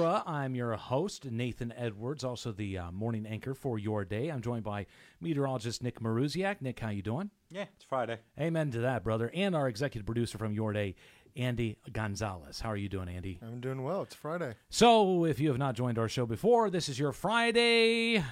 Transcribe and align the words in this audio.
Extra. 0.00 0.22
I'm 0.26 0.54
your 0.54 0.72
host, 0.76 1.30
Nathan 1.30 1.74
Edwards, 1.76 2.24
also 2.24 2.52
the 2.52 2.78
uh, 2.78 2.90
morning 2.90 3.26
anchor 3.26 3.52
for 3.52 3.78
your 3.78 4.06
day. 4.06 4.28
I'm 4.30 4.40
joined 4.40 4.64
by 4.64 4.86
meteorologist 5.20 5.82
Nick 5.82 6.00
Maruziak. 6.00 6.62
Nick, 6.62 6.80
how 6.80 6.88
you 6.88 7.02
doing? 7.02 7.28
Yeah, 7.50 7.66
it's 7.74 7.84
Friday. 7.84 8.18
Amen 8.40 8.70
to 8.70 8.78
that, 8.78 9.04
brother. 9.04 9.30
And 9.34 9.54
our 9.54 9.68
executive 9.68 10.06
producer 10.06 10.38
from 10.38 10.54
your 10.54 10.72
day, 10.72 10.94
Andy 11.36 11.76
Gonzalez. 11.92 12.60
How 12.60 12.70
are 12.70 12.78
you 12.78 12.88
doing, 12.88 13.10
Andy? 13.10 13.40
I'm 13.42 13.60
doing 13.60 13.82
well. 13.82 14.00
It's 14.00 14.14
Friday. 14.14 14.54
So, 14.70 15.26
if 15.26 15.38
you 15.38 15.48
have 15.48 15.58
not 15.58 15.74
joined 15.74 15.98
our 15.98 16.08
show 16.08 16.24
before, 16.24 16.70
this 16.70 16.88
is 16.88 16.98
your 16.98 17.12
Friday 17.12 18.24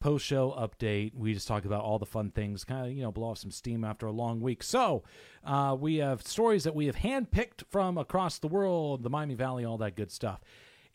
post 0.00 0.26
show 0.26 0.50
update. 0.50 1.14
We 1.14 1.32
just 1.32 1.48
talk 1.48 1.64
about 1.64 1.82
all 1.82 1.98
the 1.98 2.04
fun 2.04 2.30
things, 2.30 2.62
kind 2.64 2.86
of, 2.86 2.92
you 2.92 3.02
know, 3.02 3.12
blow 3.12 3.28
off 3.28 3.38
some 3.38 3.50
steam 3.50 3.84
after 3.84 4.04
a 4.04 4.12
long 4.12 4.42
week. 4.42 4.62
So, 4.62 5.04
uh, 5.44 5.74
we 5.80 5.96
have 5.96 6.26
stories 6.26 6.64
that 6.64 6.74
we 6.74 6.86
have 6.86 6.96
handpicked 6.96 7.64
from 7.70 7.96
across 7.96 8.38
the 8.38 8.48
world, 8.48 9.02
the 9.02 9.10
Miami 9.10 9.34
Valley, 9.34 9.64
all 9.64 9.78
that 9.78 9.96
good 9.96 10.10
stuff. 10.10 10.40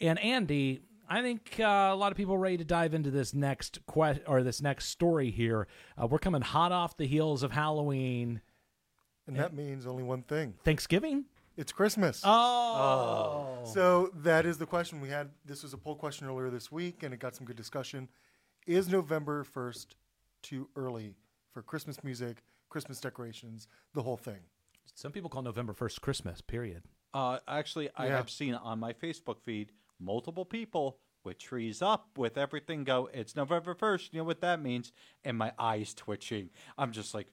And 0.01 0.19
Andy, 0.19 0.81
I 1.09 1.21
think 1.21 1.55
uh, 1.59 1.63
a 1.91 1.95
lot 1.95 2.11
of 2.11 2.17
people 2.17 2.35
are 2.35 2.39
ready 2.39 2.57
to 2.57 2.65
dive 2.65 2.93
into 2.93 3.11
this 3.11 3.33
next 3.33 3.79
quest 3.85 4.21
or 4.27 4.43
this 4.43 4.61
next 4.61 4.89
story 4.89 5.31
here. 5.31 5.67
Uh, 6.01 6.07
we're 6.07 6.19
coming 6.19 6.41
hot 6.41 6.71
off 6.71 6.97
the 6.97 7.05
heels 7.07 7.43
of 7.43 7.51
Halloween, 7.51 8.41
And 9.27 9.35
that 9.37 9.53
means 9.53 9.85
only 9.85 10.03
one 10.03 10.23
thing 10.23 10.55
Thanksgiving. 10.63 11.25
it's 11.57 11.71
Christmas. 11.71 12.21
Oh, 12.25 13.61
So 13.65 14.11
that 14.15 14.45
is 14.45 14.57
the 14.57 14.65
question 14.65 14.99
we 15.01 15.09
had. 15.09 15.29
This 15.45 15.63
was 15.63 15.73
a 15.73 15.77
poll 15.77 15.95
question 15.95 16.27
earlier 16.27 16.49
this 16.49 16.71
week, 16.71 17.03
and 17.03 17.13
it 17.13 17.19
got 17.19 17.35
some 17.35 17.45
good 17.45 17.55
discussion. 17.57 18.09
Is 18.67 18.89
November 18.89 19.43
1st 19.45 19.95
too 20.41 20.67
early 20.75 21.15
for 21.53 21.61
Christmas 21.61 22.03
music, 22.03 22.43
Christmas 22.69 22.99
decorations, 22.99 23.67
the 23.93 24.01
whole 24.03 24.17
thing? 24.17 24.39
some 24.97 25.11
people 25.11 25.29
call 25.29 25.41
November 25.41 25.73
first 25.73 26.01
Christmas. 26.01 26.39
Period. 26.39 26.83
Uh, 27.13 27.39
actually, 27.49 27.89
I 27.97 28.07
Yeah. 28.07 28.15
have 28.17 28.29
seen 28.29 28.53
on 28.53 28.79
my 28.79 28.93
Facebook 28.93 29.41
feed 29.41 29.71
multiple 29.99 30.45
people 30.45 30.99
with 31.23 31.39
trees 31.39 31.81
up, 31.81 32.09
with 32.17 32.37
everything 32.37 32.83
go. 32.83 33.09
It's 33.13 33.35
November 33.35 33.73
first. 33.73 34.13
You 34.13 34.19
know 34.19 34.25
what 34.25 34.41
that 34.41 34.61
means? 34.61 34.91
And 35.23 35.37
my 35.37 35.51
eyes 35.57 35.93
twitching. 35.93 36.49
I'm 36.77 36.91
just 36.91 37.13
like, 37.13 37.27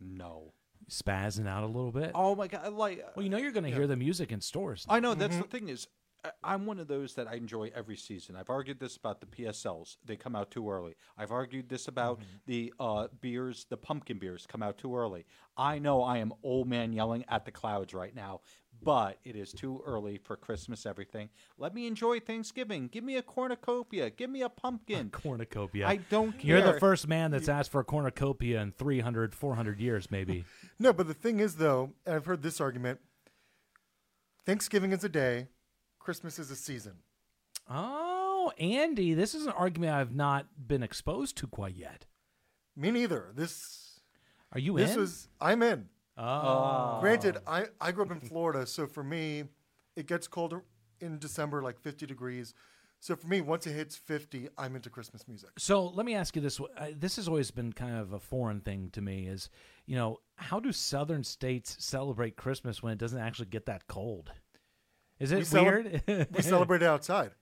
no. 0.00 0.52
Spazzing 0.90 1.48
out 1.48 1.64
a 1.64 1.66
little 1.66 1.92
bit. 1.92 2.12
Oh 2.14 2.34
my 2.34 2.46
god! 2.46 2.72
Like, 2.74 3.00
uh, 3.00 3.10
Well, 3.16 3.24
you 3.24 3.30
know 3.30 3.38
you're 3.38 3.52
going 3.52 3.64
to 3.64 3.70
hear 3.70 3.86
the 3.86 3.96
music 3.96 4.32
in 4.32 4.40
stores. 4.42 4.84
I 4.88 5.00
know 5.00 5.14
that's 5.14 5.32
mm-hmm. 5.32 5.42
the 5.42 5.48
thing 5.48 5.68
is, 5.70 5.88
I- 6.22 6.32
I'm 6.42 6.66
one 6.66 6.78
of 6.78 6.88
those 6.88 7.14
that 7.14 7.26
I 7.26 7.36
enjoy 7.36 7.70
every 7.74 7.96
season. 7.96 8.36
I've 8.36 8.50
argued 8.50 8.80
this 8.80 8.98
about 8.98 9.20
the 9.20 9.26
PSLs; 9.26 9.96
they 10.04 10.16
come 10.16 10.36
out 10.36 10.50
too 10.50 10.68
early. 10.68 10.94
I've 11.16 11.32
argued 11.32 11.70
this 11.70 11.88
about 11.88 12.18
mm-hmm. 12.18 12.36
the 12.44 12.74
uh, 12.78 13.06
beers, 13.22 13.64
the 13.70 13.78
pumpkin 13.78 14.18
beers 14.18 14.46
come 14.46 14.62
out 14.62 14.76
too 14.76 14.94
early. 14.94 15.24
I 15.56 15.78
know 15.78 16.02
I 16.02 16.18
am 16.18 16.34
old 16.42 16.68
man 16.68 16.92
yelling 16.92 17.24
at 17.28 17.46
the 17.46 17.50
clouds 17.50 17.94
right 17.94 18.14
now, 18.14 18.42
but 18.84 19.18
it 19.24 19.36
is 19.36 19.52
too 19.52 19.82
early 19.86 20.18
for 20.18 20.36
Christmas. 20.36 20.86
Everything. 20.86 21.28
Let 21.58 21.74
me 21.74 21.86
enjoy 21.86 22.20
Thanksgiving. 22.20 22.88
Give 22.88 23.02
me 23.04 23.16
a 23.16 23.22
cornucopia. 23.22 24.10
Give 24.10 24.30
me 24.30 24.42
a 24.42 24.48
pumpkin. 24.48 25.10
cornucopia. 25.10 25.86
I 25.86 25.96
don't 25.96 26.32
care. 26.38 26.58
You're 26.58 26.72
the 26.72 26.78
first 26.78 27.08
man 27.08 27.30
that's 27.30 27.48
asked 27.48 27.70
for 27.70 27.80
a 27.80 27.84
cornucopia 27.84 28.60
in 28.60 28.72
300, 28.72 29.34
400 29.34 29.80
years, 29.80 30.10
maybe. 30.10 30.44
No, 30.78 30.92
but 30.92 31.06
the 31.06 31.14
thing 31.14 31.38
is, 31.40 31.56
though, 31.56 31.92
and 32.04 32.16
I've 32.16 32.26
heard 32.26 32.42
this 32.42 32.60
argument 32.60 32.98
Thanksgiving 34.44 34.92
is 34.92 35.04
a 35.04 35.08
day, 35.08 35.48
Christmas 35.98 36.38
is 36.38 36.50
a 36.50 36.56
season. 36.56 36.94
oh, 37.70 38.52
Andy, 38.58 39.14
this 39.14 39.34
is 39.34 39.46
an 39.46 39.52
argument 39.52 39.92
I've 39.92 40.14
not 40.14 40.46
been 40.66 40.82
exposed 40.82 41.36
to 41.38 41.46
quite 41.46 41.76
yet. 41.76 42.04
Me 42.76 42.90
neither. 42.90 43.30
This 43.34 44.00
Are 44.52 44.58
you 44.58 44.76
this 44.76 44.94
in? 44.94 45.00
was 45.00 45.28
I'm 45.40 45.62
in. 45.62 45.88
Oh. 46.16 46.98
Granted, 47.00 47.38
I, 47.46 47.66
I 47.80 47.92
grew 47.92 48.04
up 48.04 48.10
in 48.10 48.20
Florida, 48.20 48.66
so 48.66 48.86
for 48.86 49.02
me, 49.04 49.44
it 49.96 50.06
gets 50.06 50.26
colder 50.28 50.62
in 51.00 51.18
December, 51.18 51.62
like 51.62 51.78
50 51.80 52.06
degrees. 52.06 52.54
So 53.00 53.14
for 53.16 53.26
me, 53.26 53.42
once 53.42 53.66
it 53.66 53.72
hits 53.72 53.96
50, 53.96 54.48
I'm 54.56 54.76
into 54.76 54.88
Christmas 54.88 55.28
music. 55.28 55.50
So 55.58 55.86
let 55.88 56.06
me 56.06 56.14
ask 56.14 56.34
you 56.36 56.40
this: 56.40 56.58
uh, 56.58 56.86
This 56.96 57.16
has 57.16 57.28
always 57.28 57.50
been 57.50 57.72
kind 57.72 57.96
of 57.98 58.14
a 58.14 58.18
foreign 58.18 58.60
thing 58.60 58.88
to 58.92 59.02
me. 59.02 59.26
Is 59.26 59.50
you 59.84 59.94
know 59.94 60.20
how 60.36 60.58
do 60.58 60.72
Southern 60.72 61.22
states 61.22 61.76
celebrate 61.80 62.36
Christmas 62.36 62.82
when 62.82 62.92
it 62.94 62.98
doesn't 62.98 63.20
actually 63.20 63.48
get 63.48 63.66
that 63.66 63.86
cold? 63.88 64.30
Is 65.18 65.32
it 65.32 65.38
We 65.38 65.44
cele- 65.44 65.64
weird? 65.64 66.02
We 66.34 66.42
celebrate 66.42 66.82
it 66.82 66.86
outside. 66.86 67.32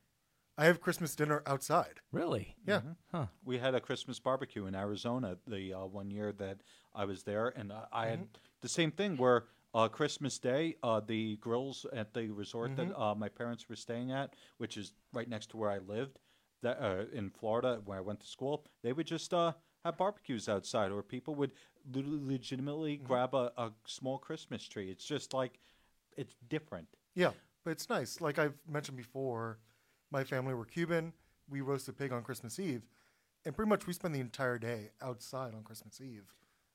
I 0.58 0.64
have 0.66 0.80
Christmas 0.80 1.14
dinner 1.14 1.42
outside. 1.46 2.00
really? 2.10 2.56
Yeah. 2.66 2.80
Huh. 3.12 3.26
We 3.44 3.58
had 3.58 3.75
a 3.75 3.80
Christmas 3.80 4.19
barbecue 4.19 4.66
in 4.66 4.75
Arizona 4.75 5.38
the 5.46 5.72
uh, 5.75 5.84
one 5.86 6.10
year 6.10 6.32
that 6.32 6.58
I 6.94 7.04
was 7.04 7.22
there, 7.22 7.48
and 7.56 7.70
uh, 7.72 7.86
I 7.92 8.08
had 8.08 8.26
the 8.62 8.68
same 8.68 8.90
thing 8.90 9.16
where 9.16 9.44
uh, 9.74 9.88
Christmas 9.88 10.38
Day, 10.38 10.76
uh, 10.82 11.00
the 11.00 11.36
grills 11.36 11.86
at 11.92 12.12
the 12.14 12.28
resort 12.28 12.76
that 12.76 12.98
uh, 12.98 13.14
my 13.14 13.28
parents 13.28 13.68
were 13.68 13.76
staying 13.76 14.12
at, 14.12 14.34
which 14.58 14.76
is 14.76 14.92
right 15.12 15.28
next 15.28 15.50
to 15.50 15.56
where 15.56 15.70
I 15.70 15.78
lived, 15.78 16.18
that 16.62 16.78
uh, 16.80 17.04
in 17.12 17.30
Florida 17.30 17.80
where 17.84 17.98
I 17.98 18.00
went 18.00 18.20
to 18.20 18.26
school, 18.26 18.64
they 18.82 18.92
would 18.92 19.06
just 19.06 19.32
uh, 19.34 19.52
have 19.84 19.96
barbecues 19.96 20.48
outside, 20.48 20.92
or 20.92 21.02
people 21.02 21.34
would 21.36 21.52
le- 21.92 22.02
legitimately 22.04 22.98
grab 22.98 23.34
a, 23.34 23.52
a 23.56 23.72
small 23.86 24.18
Christmas 24.18 24.66
tree. 24.66 24.90
It's 24.90 25.04
just 25.04 25.34
like 25.34 25.58
it's 26.16 26.36
different. 26.48 26.88
Yeah, 27.14 27.30
but 27.64 27.70
it's 27.70 27.88
nice. 27.88 28.20
Like 28.20 28.38
I've 28.38 28.54
mentioned 28.68 28.96
before, 28.96 29.58
my 30.10 30.24
family 30.24 30.54
were 30.54 30.66
Cuban. 30.66 31.12
We 31.48 31.60
roasted 31.62 31.98
pig 31.98 32.12
on 32.12 32.22
Christmas 32.22 32.58
Eve, 32.58 32.82
and 33.44 33.54
pretty 33.54 33.68
much 33.68 33.86
we 33.86 33.92
spend 33.92 34.14
the 34.14 34.20
entire 34.20 34.58
day 34.58 34.90
outside 35.00 35.54
on 35.54 35.62
Christmas 35.64 36.00
Eve. 36.00 36.32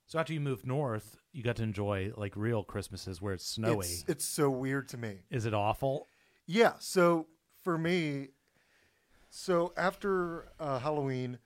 So 0.07 0.19
after 0.19 0.33
you 0.33 0.39
moved 0.39 0.65
north, 0.65 1.17
you 1.33 1.43
got 1.43 1.57
to 1.57 1.63
enjoy 1.63 2.11
like 2.15 2.35
real 2.35 2.63
Christmases 2.63 3.21
where 3.21 3.33
it's 3.33 3.45
snowy. 3.45 3.85
It's, 3.85 4.05
it's 4.07 4.25
so 4.25 4.49
weird 4.49 4.87
to 4.89 4.97
me. 4.97 5.17
Is 5.29 5.45
it 5.45 5.53
awful? 5.53 6.07
Yeah. 6.45 6.73
So 6.79 7.27
for 7.63 7.77
me, 7.77 8.29
so 9.29 9.73
after 9.75 10.47
uh, 10.59 10.79
Halloween, 10.79 11.39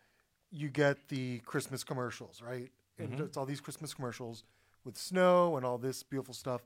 you 0.51 0.69
get 0.69 1.09
the 1.09 1.39
Christmas 1.39 1.83
commercials, 1.83 2.41
right? 2.41 2.69
And 2.99 3.19
it's 3.19 3.35
all 3.35 3.47
these 3.47 3.61
Christmas 3.61 3.95
commercials 3.95 4.43
with 4.85 4.95
snow 4.95 5.57
and 5.57 5.65
all 5.65 5.79
this 5.79 6.03
beautiful 6.03 6.35
stuff. 6.35 6.61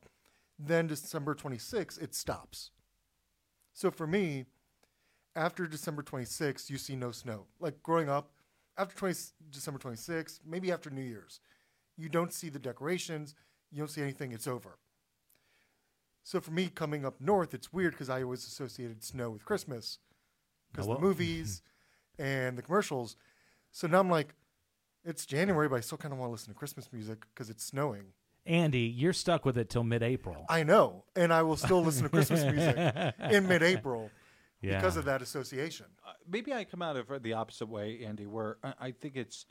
Then 0.59 0.87
December 0.87 1.33
26th, 1.33 2.01
it 2.01 2.13
stops. 2.13 2.71
So 3.73 3.89
for 3.89 4.05
me, 4.05 4.45
after 5.33 5.65
December 5.65 6.03
26th, 6.03 6.69
you 6.69 6.77
see 6.77 6.97
no 6.97 7.11
snow. 7.11 7.45
Like 7.61 7.81
growing 7.83 8.09
up, 8.09 8.31
after 8.77 8.95
20, 8.95 9.15
December 9.49 9.79
26th, 9.79 10.39
maybe 10.45 10.73
after 10.73 10.89
New 10.89 11.01
Year's, 11.01 11.39
you 11.97 12.09
don't 12.09 12.33
see 12.33 12.49
the 12.49 12.59
decorations, 12.59 13.35
you 13.71 13.79
don't 13.79 13.89
see 13.89 14.01
anything, 14.01 14.31
it's 14.31 14.47
over. 14.47 14.77
So 16.23 16.41
for 16.41 16.51
me, 16.51 16.69
coming 16.73 17.05
up 17.05 17.21
north, 17.21 17.53
it's 17.53 17.71
weird 17.71 17.93
because 17.93 18.09
I 18.09 18.23
always 18.23 18.45
associated 18.45 19.03
snow 19.03 19.29
with 19.29 19.45
Christmas 19.45 19.99
because 20.71 20.87
the 20.87 20.99
movies 20.99 21.61
and 22.19 22.57
the 22.57 22.61
commercials. 22.61 23.15
So 23.71 23.87
now 23.87 23.99
I'm 23.99 24.09
like, 24.09 24.33
it's 25.03 25.25
January, 25.25 25.69
but 25.69 25.75
I 25.75 25.79
still 25.81 25.99
kind 25.99 26.13
of 26.13 26.19
want 26.19 26.29
to 26.29 26.31
listen 26.31 26.49
to 26.51 26.57
Christmas 26.57 26.91
music 26.91 27.25
because 27.33 27.49
it's 27.49 27.63
snowing. 27.63 28.05
Andy, 28.47 28.79
you're 28.79 29.13
stuck 29.13 29.45
with 29.45 29.57
it 29.57 29.69
till 29.69 29.83
mid-April. 29.83 30.45
I 30.49 30.63
know, 30.63 31.03
and 31.15 31.33
I 31.33 31.43
will 31.43 31.57
still 31.57 31.83
listen 31.83 32.03
to 32.03 32.09
Christmas 32.09 32.43
music 32.43 32.75
in 33.31 33.47
mid-April 33.47 34.11
yeah. 34.61 34.77
because 34.77 34.97
of 34.97 35.05
that 35.05 35.21
association. 35.21 35.87
Uh, 36.05 36.13
maybe 36.29 36.53
I 36.53 36.63
come 36.63 36.81
out 36.81 36.95
of 36.95 37.23
the 37.23 37.33
opposite 37.33 37.67
way, 37.67 38.03
Andy, 38.05 38.25
where 38.25 38.57
I, 38.63 38.73
I 38.79 38.91
think 38.91 39.15
it's 39.15 39.45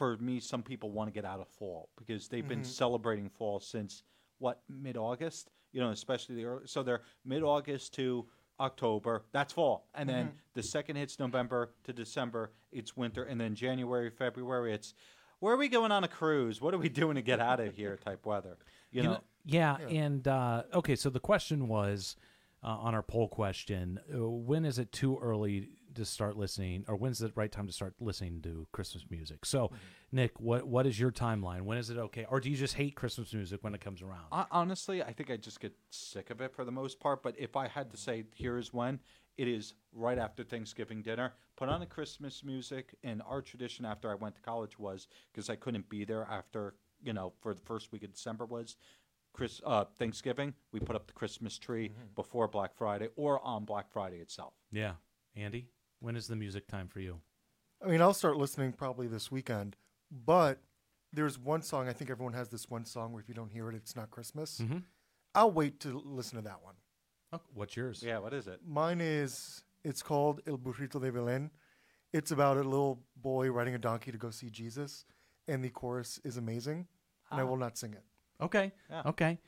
for 0.00 0.16
me. 0.16 0.40
Some 0.40 0.62
people 0.62 0.90
want 0.90 1.08
to 1.08 1.12
get 1.12 1.26
out 1.26 1.40
of 1.40 1.48
fall 1.48 1.90
because 1.98 2.26
they've 2.26 2.48
been 2.48 2.64
celebrating 2.64 3.28
fall 3.28 3.60
since 3.60 4.02
what 4.38 4.62
mid 4.66 4.96
August. 4.96 5.50
You 5.72 5.82
know, 5.82 5.90
especially 5.90 6.36
the 6.36 6.46
early. 6.46 6.62
So 6.64 6.82
they're 6.82 7.02
mid 7.22 7.42
August 7.42 7.92
to 7.96 8.24
October. 8.58 9.26
That's 9.32 9.52
fall, 9.52 9.88
and 9.94 10.08
then 10.08 10.32
the 10.54 10.62
second 10.62 10.96
hits 10.96 11.18
November 11.18 11.74
to 11.84 11.92
December. 11.92 12.50
It's 12.72 12.96
winter, 12.96 13.24
and 13.24 13.38
then 13.38 13.54
January, 13.54 14.08
February. 14.08 14.72
It's 14.72 14.94
where 15.40 15.52
are 15.52 15.58
we 15.58 15.68
going 15.68 15.92
on 15.92 16.02
a 16.02 16.08
cruise? 16.08 16.62
What 16.62 16.72
are 16.72 16.78
we 16.78 16.88
doing 16.88 17.16
to 17.16 17.22
get 17.22 17.38
out 17.38 17.60
of 17.60 17.74
here? 17.74 17.98
Type 18.04 18.24
weather. 18.24 18.56
You, 18.90 19.02
You 19.02 19.02
know. 19.02 19.12
know, 19.12 19.20
yeah, 19.44 19.76
and 19.90 20.26
uh, 20.26 20.62
okay, 20.72 20.96
so 20.96 21.10
the 21.10 21.20
question 21.20 21.68
was 21.68 22.16
uh, 22.64 22.68
on 22.68 22.94
our 22.94 23.02
poll 23.02 23.28
question: 23.28 24.00
uh, 24.10 24.30
When 24.30 24.64
is 24.64 24.78
it 24.78 24.92
too 24.92 25.18
early 25.20 25.68
to 25.94 26.04
start 26.04 26.36
listening, 26.36 26.84
or 26.88 26.96
when's 26.96 27.18
the 27.18 27.32
right 27.34 27.50
time 27.50 27.66
to 27.66 27.72
start 27.72 27.94
listening 28.00 28.40
to 28.42 28.66
Christmas 28.72 29.04
music? 29.10 29.44
So, 29.44 29.70
Nick, 30.12 30.40
what 30.40 30.66
what 30.66 30.86
is 30.86 30.98
your 30.98 31.10
timeline? 31.10 31.62
When 31.62 31.78
is 31.78 31.90
it 31.90 31.98
okay, 31.98 32.26
or 32.30 32.40
do 32.40 32.50
you 32.50 32.56
just 32.56 32.74
hate 32.74 32.94
Christmas 32.94 33.32
music 33.32 33.62
when 33.62 33.74
it 33.74 33.80
comes 33.80 34.02
around? 34.02 34.26
Hon- 34.32 34.46
Honestly, 34.50 35.02
I 35.02 35.12
think 35.12 35.30
I 35.30 35.36
just 35.36 35.60
get 35.60 35.74
sick 35.90 36.30
of 36.30 36.40
it 36.40 36.54
for 36.54 36.64
the 36.64 36.72
most 36.72 37.00
part. 37.00 37.22
But 37.22 37.34
if 37.38 37.56
I 37.56 37.68
had 37.68 37.90
to 37.90 37.96
say, 37.96 38.24
here's 38.34 38.72
when, 38.72 39.00
it 39.36 39.48
is 39.48 39.74
right 39.92 40.18
after 40.18 40.44
Thanksgiving 40.44 41.02
dinner. 41.02 41.32
Put 41.56 41.68
on 41.68 41.80
the 41.80 41.86
Christmas 41.86 42.42
music, 42.42 42.94
and 43.04 43.22
our 43.26 43.42
tradition 43.42 43.84
after 43.84 44.10
I 44.10 44.14
went 44.14 44.34
to 44.36 44.40
college 44.40 44.78
was 44.78 45.08
because 45.32 45.50
I 45.50 45.56
couldn't 45.56 45.88
be 45.88 46.04
there 46.04 46.26
after 46.30 46.74
you 47.02 47.12
know 47.12 47.32
for 47.40 47.54
the 47.54 47.60
first 47.60 47.92
week 47.92 48.02
of 48.04 48.12
December 48.12 48.44
was 48.46 48.76
Chris 49.32 49.60
uh, 49.64 49.84
Thanksgiving. 49.98 50.54
We 50.72 50.80
put 50.80 50.96
up 50.96 51.06
the 51.06 51.12
Christmas 51.12 51.58
tree 51.58 51.92
before 52.16 52.48
Black 52.48 52.74
Friday 52.74 53.08
or 53.16 53.44
on 53.44 53.64
Black 53.64 53.90
Friday 53.92 54.16
itself. 54.18 54.54
yeah, 54.72 54.94
Andy, 55.36 55.68
when 56.00 56.16
is 56.16 56.26
the 56.26 56.36
music 56.36 56.66
time 56.66 56.88
for 56.88 57.00
you? 57.00 57.20
I 57.84 57.88
mean, 57.88 58.02
I'll 58.02 58.14
start 58.14 58.36
listening 58.36 58.72
probably 58.72 59.06
this 59.06 59.30
weekend, 59.30 59.76
but 60.10 60.58
there's 61.12 61.38
one 61.38 61.62
song. 61.62 61.88
I 61.88 61.92
think 61.92 62.10
everyone 62.10 62.34
has 62.34 62.48
this 62.48 62.68
one 62.68 62.84
song 62.84 63.12
where 63.12 63.20
if 63.20 63.28
you 63.28 63.34
don't 63.34 63.50
hear 63.50 63.68
it, 63.70 63.74
it's 63.74 63.96
not 63.96 64.10
Christmas. 64.10 64.60
Mhm. 64.60 64.84
I'll 65.34 65.50
wait 65.52 65.80
to 65.80 65.98
listen 65.98 66.36
to 66.36 66.42
that 66.42 66.62
one. 66.62 66.74
Oh, 67.32 67.40
what's 67.54 67.76
yours? 67.76 68.02
Yeah, 68.02 68.18
what 68.18 68.34
is 68.34 68.48
it? 68.48 68.60
Mine 68.66 69.00
is 69.00 69.62
it's 69.84 70.02
called 70.02 70.40
El 70.46 70.58
Burrito 70.58 71.00
de 71.00 71.10
Belén. 71.12 71.50
It's 72.12 72.32
about 72.32 72.56
a 72.56 72.62
little 72.62 73.04
boy 73.16 73.50
riding 73.50 73.74
a 73.74 73.78
donkey 73.78 74.10
to 74.10 74.18
go 74.18 74.30
see 74.30 74.50
Jesus, 74.50 75.04
and 75.46 75.64
the 75.64 75.70
chorus 75.70 76.18
is 76.24 76.36
amazing. 76.36 76.88
And 77.30 77.40
I 77.40 77.44
will 77.44 77.56
not 77.56 77.78
sing 77.78 77.94
it. 77.94 78.02
Okay. 78.40 78.72
Yeah. 78.90 79.02
Okay. 79.06 79.38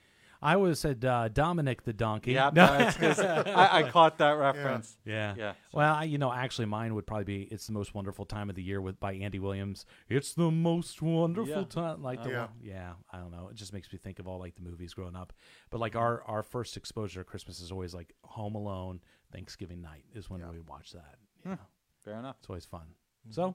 I 0.43 0.57
would 0.57 0.69
have 0.71 0.79
said 0.79 1.05
uh, 1.05 1.29
Dominic 1.29 1.85
the 1.85 1.93
donkey. 1.93 2.33
Yeah, 2.33 2.51
No. 2.55 2.67
that's 2.67 2.97
'cause 2.97 3.21
I, 3.21 3.79
I 3.79 3.91
caught 3.91 4.19
that 4.19 4.33
reference. 4.33 4.97
Yeah. 5.05 5.35
Yeah. 5.37 5.53
Well, 5.73 5.95
I, 5.95 6.05
you 6.05 6.19
know, 6.19 6.33
actually, 6.33 6.67
mine 6.67 6.95
would 6.95 7.07
probably 7.07 7.25
be 7.25 7.43
"It's 7.45 7.67
the 7.67 7.73
Most 7.73 7.95
Wonderful 7.95 8.25
Time 8.27 8.51
of 8.51 8.57
the 8.57 8.63
Year" 8.63 8.81
with 8.81 8.99
by 8.99 9.15
Andy 9.15 9.39
Williams. 9.39 9.87
It's 10.09 10.35
the 10.35 10.51
most 10.51 11.01
wonderful 11.01 11.55
Yeah. 11.61 11.65
time. 11.65 12.03
Like, 12.03 12.23
the 12.23 12.31
Yeah. 12.31 12.39
one- 12.41 12.49
yeah. 12.61 12.93
I 13.11 13.19
don't 13.19 13.31
know. 13.31 13.49
It 13.51 13.55
just 13.57 13.73
makes 13.73 13.93
me 13.93 13.99
think 13.99 14.19
of 14.19 14.27
all 14.27 14.39
like 14.39 14.55
the 14.57 14.63
movies 14.63 14.95
growing 14.95 15.15
up. 15.17 15.33
But 15.71 15.79
like 15.81 15.95
our 15.97 16.23
our 16.25 16.43
first 16.43 16.77
exposure 16.77 17.21
to 17.21 17.25
Christmas 17.25 17.61
is 17.61 17.71
always 17.71 17.95
like 17.95 18.13
Home 18.25 18.55
Alone. 18.55 19.01
Thanksgiving 19.33 19.81
night 19.81 20.05
is 20.15 20.29
when 20.29 20.41
we 20.51 20.61
watch 20.61 20.93
that. 20.93 21.15
Yeah, 21.47 21.57
Fair 22.05 22.19
enough. 22.19 22.37
it's 22.41 22.49
always 22.51 22.67
fun. 22.67 22.87
So. 23.31 23.55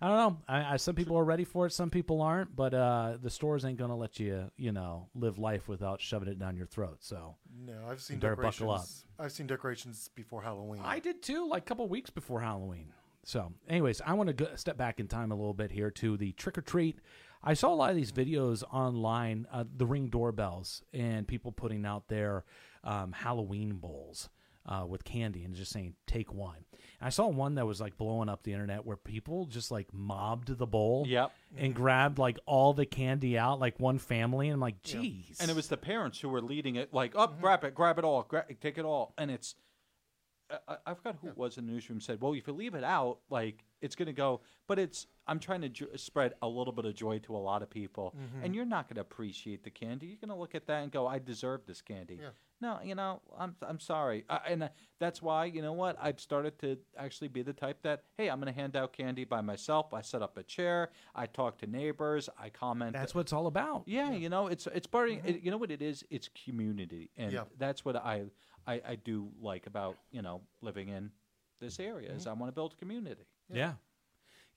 I 0.00 0.08
don't 0.08 0.16
know. 0.16 0.38
I, 0.46 0.74
I, 0.74 0.76
some 0.76 0.94
people 0.94 1.16
are 1.16 1.24
ready 1.24 1.44
for 1.44 1.66
it. 1.66 1.72
Some 1.72 1.88
people 1.88 2.20
aren't. 2.20 2.54
But 2.54 2.74
uh, 2.74 3.16
the 3.22 3.30
stores 3.30 3.64
ain't 3.64 3.78
gonna 3.78 3.96
let 3.96 4.20
you, 4.20 4.50
you 4.56 4.72
know, 4.72 5.08
live 5.14 5.38
life 5.38 5.68
without 5.68 6.00
shoving 6.00 6.28
it 6.28 6.38
down 6.38 6.56
your 6.56 6.66
throat. 6.66 6.98
So 7.00 7.36
No, 7.64 7.74
I've 7.90 8.02
seen 8.02 8.18
decorations. 8.18 8.58
buckle 8.58 8.74
up. 8.74 8.84
I've 9.18 9.32
seen 9.32 9.46
decorations 9.46 10.10
before 10.14 10.42
Halloween. 10.42 10.82
I 10.84 10.98
did 10.98 11.22
too, 11.22 11.48
like 11.48 11.62
a 11.62 11.66
couple 11.66 11.88
weeks 11.88 12.10
before 12.10 12.40
Halloween. 12.40 12.92
So, 13.24 13.52
anyways, 13.68 14.00
I 14.06 14.12
want 14.12 14.28
to 14.28 14.34
go, 14.34 14.48
step 14.54 14.76
back 14.76 15.00
in 15.00 15.08
time 15.08 15.32
a 15.32 15.34
little 15.34 15.54
bit 15.54 15.72
here 15.72 15.90
to 15.90 16.16
the 16.16 16.30
trick 16.32 16.56
or 16.58 16.60
treat. 16.60 17.00
I 17.42 17.54
saw 17.54 17.72
a 17.72 17.74
lot 17.74 17.90
of 17.90 17.96
these 17.96 18.12
videos 18.12 18.62
online, 18.72 19.48
uh, 19.52 19.64
the 19.76 19.86
ring 19.86 20.08
doorbells, 20.08 20.82
and 20.92 21.26
people 21.26 21.50
putting 21.50 21.84
out 21.84 22.06
their 22.08 22.44
um, 22.84 23.12
Halloween 23.12 23.74
bowls 23.78 24.28
uh, 24.66 24.84
with 24.86 25.04
candy 25.04 25.44
and 25.44 25.54
just 25.54 25.72
saying, 25.72 25.94
take 26.06 26.32
one. 26.32 26.56
And 27.00 27.06
I 27.06 27.10
saw 27.10 27.26
one 27.28 27.54
that 27.56 27.66
was 27.66 27.80
like 27.80 27.96
blowing 27.96 28.28
up 28.28 28.42
the 28.42 28.52
internet 28.52 28.84
where 28.84 28.96
people 28.96 29.46
just 29.46 29.70
like 29.70 29.92
mobbed 29.92 30.56
the 30.58 30.66
bowl 30.66 31.04
Yep. 31.06 31.30
and 31.56 31.74
grabbed 31.74 32.18
like 32.18 32.38
all 32.46 32.72
the 32.72 32.86
candy 32.86 33.38
out, 33.38 33.60
like 33.60 33.78
one 33.78 33.98
family. 33.98 34.48
And 34.48 34.54
I'm 34.54 34.60
like, 34.60 34.82
geez. 34.82 35.38
And 35.40 35.50
it 35.50 35.54
was 35.56 35.68
the 35.68 35.76
parents 35.76 36.20
who 36.20 36.28
were 36.28 36.40
leading 36.40 36.76
it, 36.76 36.92
like, 36.92 37.14
up, 37.16 37.40
grab 37.40 37.64
it, 37.64 37.74
grab 37.74 37.98
it 37.98 38.04
all, 38.04 38.22
gra- 38.22 38.46
take 38.60 38.78
it 38.78 38.84
all. 38.84 39.14
And 39.18 39.30
it's, 39.30 39.54
I- 40.50 40.58
I, 40.68 40.76
I 40.86 40.94
forgot 40.94 41.16
who 41.20 41.28
it 41.28 41.36
was 41.36 41.58
in 41.58 41.66
the 41.66 41.72
newsroom 41.72 42.00
said, 42.00 42.20
well, 42.20 42.32
if 42.34 42.46
you 42.46 42.52
leave 42.52 42.74
it 42.74 42.84
out, 42.84 43.18
like, 43.30 43.64
it's 43.80 43.94
going 43.94 44.06
to 44.06 44.12
go. 44.12 44.40
But 44.66 44.78
it's, 44.78 45.06
I'm 45.26 45.38
trying 45.38 45.60
to 45.62 45.68
jo- 45.68 45.86
spread 45.96 46.34
a 46.40 46.48
little 46.48 46.72
bit 46.72 46.84
of 46.86 46.94
joy 46.94 47.18
to 47.20 47.36
a 47.36 47.38
lot 47.38 47.62
of 47.62 47.68
people. 47.70 48.14
And 48.42 48.54
you're 48.54 48.64
not 48.64 48.88
going 48.88 48.94
to 48.96 49.00
appreciate 49.02 49.64
the 49.64 49.70
candy. 49.70 50.06
You're 50.06 50.16
going 50.20 50.30
to 50.30 50.40
look 50.40 50.54
at 50.54 50.66
that 50.68 50.82
and 50.82 50.90
go, 50.90 51.06
I 51.06 51.18
deserve 51.18 51.66
this 51.66 51.82
candy. 51.82 52.18
Yeah. 52.22 52.28
No, 52.60 52.78
you 52.82 52.94
know, 52.94 53.20
I'm 53.38 53.54
I'm 53.60 53.78
sorry, 53.78 54.24
uh, 54.30 54.38
and 54.48 54.62
uh, 54.62 54.68
that's 54.98 55.20
why 55.20 55.44
you 55.44 55.60
know 55.60 55.74
what 55.74 55.96
I've 56.00 56.18
started 56.18 56.58
to 56.60 56.78
actually 56.96 57.28
be 57.28 57.42
the 57.42 57.52
type 57.52 57.82
that 57.82 58.04
hey, 58.16 58.30
I'm 58.30 58.40
going 58.40 58.52
to 58.52 58.58
hand 58.58 58.76
out 58.76 58.94
candy 58.94 59.24
by 59.24 59.42
myself. 59.42 59.92
I 59.92 60.00
set 60.00 60.22
up 60.22 60.38
a 60.38 60.42
chair, 60.42 60.88
I 61.14 61.26
talk 61.26 61.58
to 61.58 61.66
neighbors, 61.66 62.30
I 62.38 62.48
comment. 62.48 62.94
That's 62.94 63.14
what 63.14 63.22
it's 63.22 63.32
all 63.34 63.46
about. 63.46 63.82
Yeah, 63.86 64.12
you 64.12 64.30
know, 64.30 64.46
it's 64.46 64.66
it's 64.68 64.86
part. 64.86 65.10
of- 65.10 65.26
it- 65.26 65.42
you 65.42 65.50
know 65.50 65.58
what 65.58 65.70
it 65.70 65.82
is? 65.82 66.02
It's 66.08 66.28
community, 66.46 67.10
and 67.16 67.30
Yeah. 67.32 67.44
that's 67.58 67.84
what 67.84 67.94
I, 67.96 68.24
I 68.66 68.80
I 68.88 68.94
do 68.96 69.28
like 69.38 69.66
about 69.66 69.96
you 70.10 70.22
know 70.22 70.40
living 70.62 70.88
in 70.88 71.10
this 71.60 71.78
area 71.78 72.10
is 72.12 72.26
I 72.26 72.32
want 72.32 72.48
to 72.48 72.54
build 72.54 72.78
community. 72.78 73.26
Yeah. 73.50 73.56
Yeah, 73.56 73.72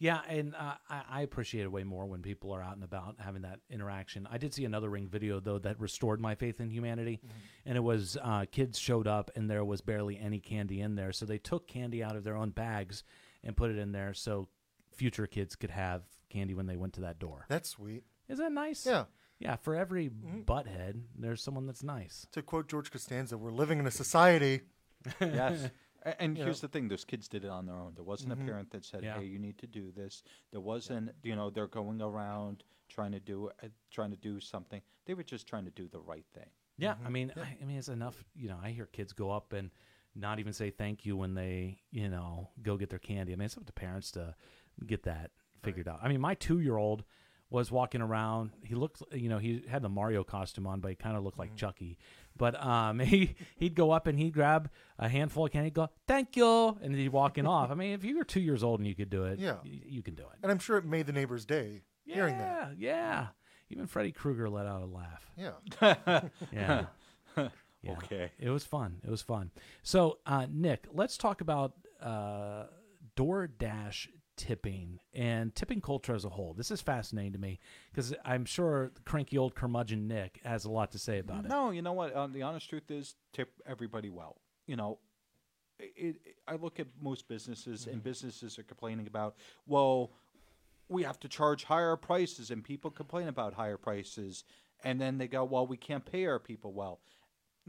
and 0.01 0.55
uh, 0.55 0.75
I, 0.89 1.01
I 1.09 1.21
appreciate 1.21 1.63
it 1.63 1.71
way 1.71 1.83
more 1.83 2.05
when 2.05 2.21
people 2.21 2.53
are 2.53 2.63
out 2.63 2.75
and 2.75 2.83
about 2.83 3.15
having 3.19 3.41
that 3.41 3.59
interaction. 3.69 4.27
I 4.31 4.37
did 4.37 4.53
see 4.53 4.65
another 4.65 4.89
Ring 4.89 5.07
video 5.07 5.39
though 5.39 5.59
that 5.59 5.79
restored 5.79 6.21
my 6.21 6.35
faith 6.35 6.59
in 6.59 6.69
humanity, 6.69 7.19
and 7.65 7.77
it 7.77 7.81
was 7.81 8.17
uh, 8.21 8.45
kids 8.51 8.79
showed 8.79 9.07
up 9.07 9.29
and 9.35 9.49
there 9.49 9.65
was 9.65 9.81
barely 9.81 10.17
any 10.17 10.39
candy 10.39 10.81
in 10.81 10.95
there, 10.95 11.11
so 11.11 11.25
they 11.25 11.37
took 11.37 11.67
candy 11.67 12.03
out 12.03 12.15
of 12.15 12.23
their 12.23 12.35
own 12.35 12.51
bags 12.51 13.03
and 13.43 13.55
put 13.57 13.71
it 13.71 13.77
in 13.77 13.91
there 13.91 14.13
so 14.13 14.47
future 14.95 15.27
kids 15.27 15.55
could 15.55 15.69
have 15.71 16.03
candy 16.29 16.53
when 16.53 16.67
they 16.67 16.77
went 16.77 16.93
to 16.93 17.01
that 17.01 17.19
door. 17.19 17.45
That's 17.49 17.69
sweet. 17.69 18.03
Isn't 18.27 18.43
that 18.43 18.51
nice? 18.51 18.85
Yeah. 18.85 19.05
Yeah, 19.39 19.55
for 19.55 19.73
every 19.73 20.09
butthead, 20.09 21.01
there's 21.17 21.41
someone 21.41 21.65
that's 21.65 21.83
nice. 21.83 22.27
To 22.33 22.41
quote 22.41 22.67
George 22.67 22.91
Costanza, 22.91 23.37
we're 23.37 23.51
living 23.51 23.79
in 23.79 23.87
a 23.87 23.91
society. 23.91 24.61
yes. 25.21 25.69
A- 26.03 26.21
And 26.21 26.37
You 26.37 26.43
here's 26.45 26.61
know. 26.61 26.67
the 26.67 26.71
thing: 26.71 26.87
those 26.87 27.05
kids 27.05 27.27
did 27.27 27.43
it 27.43 27.49
on 27.49 27.65
their 27.65 27.75
own. 27.77 27.93
There 27.95 28.03
wasn't 28.03 28.33
a 28.33 28.35
parent 28.35 28.71
that 28.71 28.85
said, 28.85 29.03
Yeah. 29.03 29.19
"Hey, 29.19 29.25
you 29.25 29.39
need 29.39 29.57
to 29.59 29.67
do 29.67 29.91
this." 29.91 30.23
There 30.51 30.61
wasn't, 30.61 31.11
you 31.23 31.35
know, 31.35 31.49
they're 31.49 31.67
going 31.67 32.01
around 32.01 32.63
trying 32.87 33.11
to 33.11 33.19
do 33.19 33.49
uh, 33.63 33.67
trying 33.91 34.11
to 34.11 34.17
do 34.17 34.39
something. 34.39 34.81
They 35.05 35.13
were 35.13 35.23
just 35.23 35.47
trying 35.47 35.65
to 35.65 35.71
do 35.71 35.87
the 35.87 35.99
right 35.99 36.25
thing. 36.33 36.49
Yeah, 36.77 36.95
I 37.05 37.09
mean, 37.09 37.33
I, 37.35 37.57
I 37.61 37.65
mean, 37.65 37.77
it's 37.77 37.89
enough. 37.89 38.23
You 38.35 38.47
know, 38.49 38.59
I 38.63 38.69
hear 38.71 38.85
kids 38.85 39.11
go 39.13 39.31
up 39.31 39.51
and 39.53 39.69
not 40.15 40.39
even 40.39 40.53
say 40.53 40.69
thank 40.71 41.05
you 41.05 41.17
when 41.17 41.33
they, 41.33 41.81
you 41.91 42.07
know, 42.09 42.49
go 42.63 42.77
get 42.77 42.89
their 42.89 42.99
candy. 42.99 43.33
I 43.33 43.35
mean, 43.35 43.45
it's 43.45 43.57
up 43.57 43.65
to 43.65 43.73
parents 43.73 44.11
to 44.11 44.33
get 44.85 45.03
that 45.03 45.31
figured 45.61 45.87
out. 45.89 45.99
I 46.01 46.07
mean, 46.07 46.21
my 46.21 46.33
two-year-old 46.35 47.03
was 47.49 47.71
walking 47.71 48.01
around. 48.01 48.51
He 48.63 48.75
looked, 48.75 49.01
you 49.11 49.27
know, 49.29 49.37
he 49.39 49.63
had 49.67 49.81
the 49.81 49.89
Mario 49.89 50.23
costume 50.23 50.67
on, 50.67 50.79
but 50.81 50.89
he 50.89 50.95
kind 50.95 51.17
of 51.17 51.23
looked 51.23 51.39
like 51.39 51.55
Chucky. 51.55 51.97
But 52.37 52.63
um, 52.63 52.99
he 53.11 53.35
he'd 53.57 53.75
go 53.75 53.91
up 53.91 54.05
and 54.07 54.17
he'd 54.19 54.33
grab 54.33 54.69
a 54.97 55.09
handful 55.09 55.45
of 55.45 55.51
candy, 55.51 55.67
he'd 55.67 55.73
go 55.73 55.89
thank 56.07 56.35
you, 56.37 56.77
and 56.81 56.93
he'd 56.95 57.09
walking 57.09 57.45
off. 57.55 57.71
I 57.71 57.73
mean, 57.73 57.93
if 57.93 58.03
you 58.03 58.17
were 58.17 58.23
two 58.23 58.39
years 58.41 58.63
old 58.63 58.79
and 58.79 58.87
you 58.87 58.95
could 58.95 59.09
do 59.09 59.23
it, 59.25 59.39
Yeah. 59.39 59.57
y- 59.63 59.81
you 59.85 60.01
can 60.03 60.15
do 60.15 60.23
it. 60.23 60.37
And 60.43 60.51
I'm 60.51 60.59
sure 60.59 60.77
it 60.77 60.85
made 60.85 61.05
the 61.07 61.13
neighbor's 61.13 61.45
day 61.45 61.81
hearing 62.05 62.37
that. 62.37 62.73
Yeah, 62.77 62.91
yeah. 62.95 63.27
Even 63.71 63.85
Freddy 63.87 64.11
Krueger 64.11 64.49
let 64.49 64.65
out 64.65 64.81
a 64.81 64.85
laugh. 64.85 65.29
Yeah. 65.37 65.51
Yeah. 66.51 66.85
Yeah. 67.81 67.93
Okay. 67.93 68.31
It 68.39 68.49
was 68.49 68.65
fun. 68.65 68.99
It 69.05 69.09
was 69.09 69.21
fun. 69.21 69.51
So, 69.83 70.17
uh, 70.25 70.47
Nick, 70.51 70.85
let's 70.91 71.17
talk 71.17 71.39
about 71.39 71.73
uh, 72.01 72.65
DoorDash 73.15 74.07
tipping 74.39 75.01
and 75.13 75.53
tipping 75.53 75.81
culture 75.81 76.15
as 76.15 76.23
a 76.23 76.29
whole. 76.29 76.53
This 76.53 76.71
is 76.71 76.79
fascinating 76.79 77.33
to 77.33 77.37
me 77.37 77.59
because 77.91 78.13
I'm 78.23 78.45
sure 78.45 78.91
cranky 79.03 79.37
old 79.37 79.53
curmudgeon 79.53 80.07
Nick 80.07 80.39
has 80.45 80.63
a 80.63 80.71
lot 80.71 80.93
to 80.93 80.97
say 80.97 81.19
about 81.19 81.43
it. 81.43 81.49
No, 81.49 81.71
you 81.71 81.81
know 81.81 81.91
what? 81.91 82.13
Uh, 82.13 82.27
the 82.27 82.41
honest 82.43 82.69
truth 82.69 82.89
is, 82.89 83.15
tip 83.33 83.51
everybody 83.67 84.09
well. 84.09 84.37
You 84.65 84.77
know, 84.77 84.99
it, 85.77 85.91
it, 86.25 86.35
I 86.47 86.55
look 86.55 86.79
at 86.79 86.87
most 87.01 87.27
businesses, 87.27 87.85
and 87.85 88.01
businesses 88.01 88.57
are 88.57 88.63
complaining 88.63 89.07
about, 89.07 89.35
well, 89.67 90.11
we 90.87 91.03
have 91.03 91.19
to 91.19 91.27
charge 91.27 91.65
higher 91.65 91.97
prices, 91.97 92.49
and 92.49 92.63
people 92.63 92.91
complain 92.91 93.27
about 93.27 93.53
higher 93.53 93.77
prices, 93.77 94.45
and 94.85 95.01
then 95.01 95.17
they 95.17 95.27
go, 95.27 95.43
well, 95.43 95.67
we 95.67 95.75
can't 95.75 96.05
pay 96.05 96.27
our 96.27 96.39
people 96.39 96.71
well. 96.71 97.01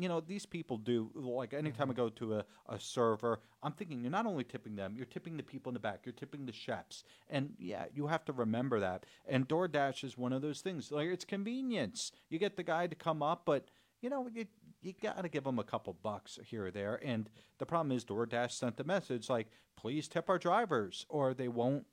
You 0.01 0.09
know, 0.09 0.21
these 0.21 0.47
people 0.47 0.79
do. 0.79 1.11
Like 1.15 1.53
anytime 1.53 1.91
I 1.91 1.93
mm-hmm. 1.93 2.03
go 2.03 2.09
to 2.09 2.35
a, 2.37 2.45
a 2.69 2.81
server, 2.81 3.41
I'm 3.63 3.73
thinking 3.73 4.01
you're 4.01 4.11
not 4.11 4.27
only 4.27 4.45
tipping 4.45 4.77
them, 4.77 4.95
you're 4.97 5.05
tipping 5.05 5.37
the 5.37 5.43
people 5.43 5.71
in 5.71 5.75
the 5.75 5.81
back, 5.81 6.01
you're 6.05 6.13
tipping 6.13 6.47
the 6.47 6.53
chefs. 6.53 7.05
And 7.29 7.55
yeah, 7.59 7.85
you 7.95 8.07
have 8.07 8.25
to 8.25 8.33
remember 8.33 8.81
that. 8.81 9.05
And 9.29 9.47
DoorDash 9.47 10.03
is 10.05 10.17
one 10.17 10.33
of 10.33 10.43
those 10.43 10.61
things. 10.63 10.91
Like 10.91 11.09
it's 11.09 11.25
convenience. 11.25 12.13
You 12.31 12.39
get 12.39 12.57
the 12.57 12.63
guy 12.63 12.87
to 12.87 12.95
come 12.95 13.23
up, 13.23 13.43
but 13.45 13.67
you 14.01 14.09
know, 14.09 14.29
you, 14.35 14.47
you 14.81 14.95
got 15.03 15.23
to 15.23 15.29
give 15.29 15.45
them 15.45 15.59
a 15.59 15.65
couple 15.65 15.97
bucks 16.03 16.39
here 16.47 16.67
or 16.67 16.71
there. 16.71 16.99
And 17.05 17.29
the 17.59 17.67
problem 17.67 17.95
is, 17.95 18.05
DoorDash 18.05 18.53
sent 18.53 18.77
the 18.77 18.85
message 18.85 19.29
like, 19.29 19.49
please 19.77 20.09
tip 20.09 20.29
our 20.29 20.39
drivers, 20.39 21.07
or 21.09 21.35
they 21.35 21.49
won't, 21.49 21.85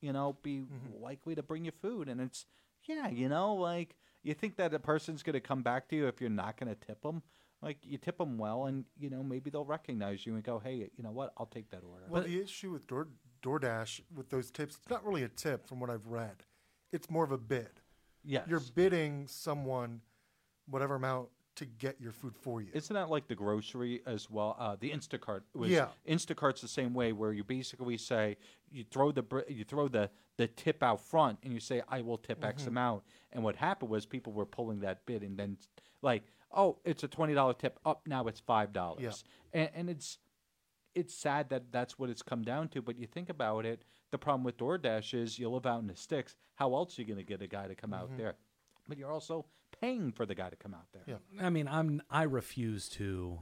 you 0.00 0.12
know, 0.12 0.36
be 0.42 0.58
mm-hmm. 0.58 1.02
likely 1.02 1.34
to 1.34 1.42
bring 1.42 1.64
you 1.64 1.70
food. 1.70 2.08
And 2.08 2.20
it's, 2.20 2.46
yeah, 2.84 3.08
you 3.08 3.28
know, 3.28 3.54
like, 3.54 3.96
you 4.22 4.34
think 4.34 4.56
that 4.56 4.74
a 4.74 4.78
person's 4.78 5.22
going 5.22 5.34
to 5.34 5.40
come 5.40 5.62
back 5.62 5.88
to 5.88 5.96
you 5.96 6.08
if 6.08 6.20
you're 6.20 6.30
not 6.30 6.58
going 6.58 6.68
to 6.68 6.86
tip 6.86 7.02
them? 7.02 7.22
Like, 7.62 7.78
you 7.82 7.98
tip 7.98 8.18
them 8.18 8.36
well, 8.38 8.66
and, 8.66 8.84
you 8.98 9.08
know, 9.10 9.22
maybe 9.22 9.50
they'll 9.50 9.64
recognize 9.64 10.26
you 10.26 10.34
and 10.34 10.44
go, 10.44 10.58
hey, 10.58 10.74
you 10.96 11.02
know 11.02 11.10
what, 11.10 11.32
I'll 11.38 11.46
take 11.46 11.70
that 11.70 11.82
order. 11.82 12.04
Well, 12.08 12.22
the 12.22 12.40
issue 12.40 12.70
with 12.70 12.86
Door, 12.86 13.08
DoorDash 13.42 14.02
with 14.14 14.28
those 14.30 14.50
tips, 14.50 14.76
it's 14.76 14.90
not 14.90 15.04
really 15.04 15.22
a 15.22 15.28
tip 15.28 15.66
from 15.66 15.80
what 15.80 15.88
I've 15.90 16.06
read. 16.06 16.44
It's 16.92 17.10
more 17.10 17.24
of 17.24 17.32
a 17.32 17.38
bid. 17.38 17.80
yes. 18.22 18.46
You're 18.48 18.60
bidding 18.74 19.26
someone 19.26 20.00
whatever 20.68 20.94
amount 20.96 21.28
to 21.56 21.64
get 21.64 21.98
your 21.98 22.12
food 22.12 22.36
for 22.36 22.60
you. 22.60 22.68
Isn't 22.74 22.92
that 22.92 23.08
like 23.08 23.26
the 23.28 23.34
grocery 23.34 24.02
as 24.06 24.28
well? 24.30 24.56
Uh, 24.58 24.76
the 24.78 24.90
Instacart 24.90 25.40
was 25.54 25.70
Yeah. 25.70 25.88
Instacart's 26.06 26.60
the 26.60 26.68
same 26.68 26.92
way, 26.92 27.12
where 27.12 27.32
you 27.32 27.42
basically 27.44 27.96
say 27.96 28.36
you 28.70 28.84
throw 28.84 29.10
the 29.10 29.24
you 29.48 29.64
throw 29.64 29.88
the 29.88 30.10
the 30.36 30.48
tip 30.48 30.82
out 30.82 31.00
front, 31.00 31.38
and 31.42 31.54
you 31.54 31.60
say 31.60 31.80
I 31.88 32.02
will 32.02 32.18
tip 32.18 32.40
Mm-hmm. 32.40 32.48
X 32.50 32.66
amount. 32.66 33.04
And 33.32 33.42
what 33.42 33.56
happened 33.56 33.90
was 33.90 34.04
people 34.04 34.34
were 34.34 34.44
pulling 34.44 34.80
that 34.80 35.06
bid, 35.06 35.22
and 35.22 35.38
then 35.38 35.56
like, 36.02 36.24
oh, 36.54 36.78
it's 36.84 37.02
a 37.02 37.08
twenty 37.08 37.34
dollar 37.34 37.54
tip. 37.54 37.78
Up 37.84 38.02
now 38.06 38.26
it's 38.26 38.40
five 38.40 38.72
dollars, 38.72 39.24
and, 39.52 39.70
and 39.74 39.90
it's 39.90 40.18
it's 40.94 41.14
sad 41.14 41.50
that 41.50 41.64
that's 41.70 41.98
what 41.98 42.10
it's 42.10 42.22
come 42.22 42.42
down 42.42 42.68
to. 42.68 42.82
But 42.82 42.98
you 42.98 43.06
think 43.06 43.28
about 43.28 43.66
it, 43.66 43.82
the 44.10 44.18
problem 44.18 44.44
with 44.44 44.56
DoorDash 44.56 45.14
is 45.14 45.38
you 45.38 45.48
live 45.50 45.66
out 45.66 45.80
in 45.80 45.86
the 45.86 45.96
sticks. 45.96 46.34
How 46.54 46.74
else 46.74 46.98
are 46.98 47.02
you 47.02 47.06
going 47.06 47.18
to 47.18 47.24
get 47.24 47.42
a 47.42 47.46
guy 47.46 47.68
to 47.68 47.74
come 47.74 47.92
out 47.92 48.08
mm-hmm. 48.08 48.18
there? 48.18 48.34
But 48.88 48.98
you're 48.98 49.12
also 49.12 49.44
paying 49.80 50.12
for 50.12 50.26
the 50.26 50.34
guy 50.34 50.48
to 50.48 50.56
come 50.56 50.74
out 50.74 50.86
there. 50.92 51.02
Yeah. 51.06 51.46
I 51.46 51.50
mean, 51.50 51.68
I'm 51.68 52.02
I 52.10 52.22
refuse 52.22 52.88
to 52.90 53.38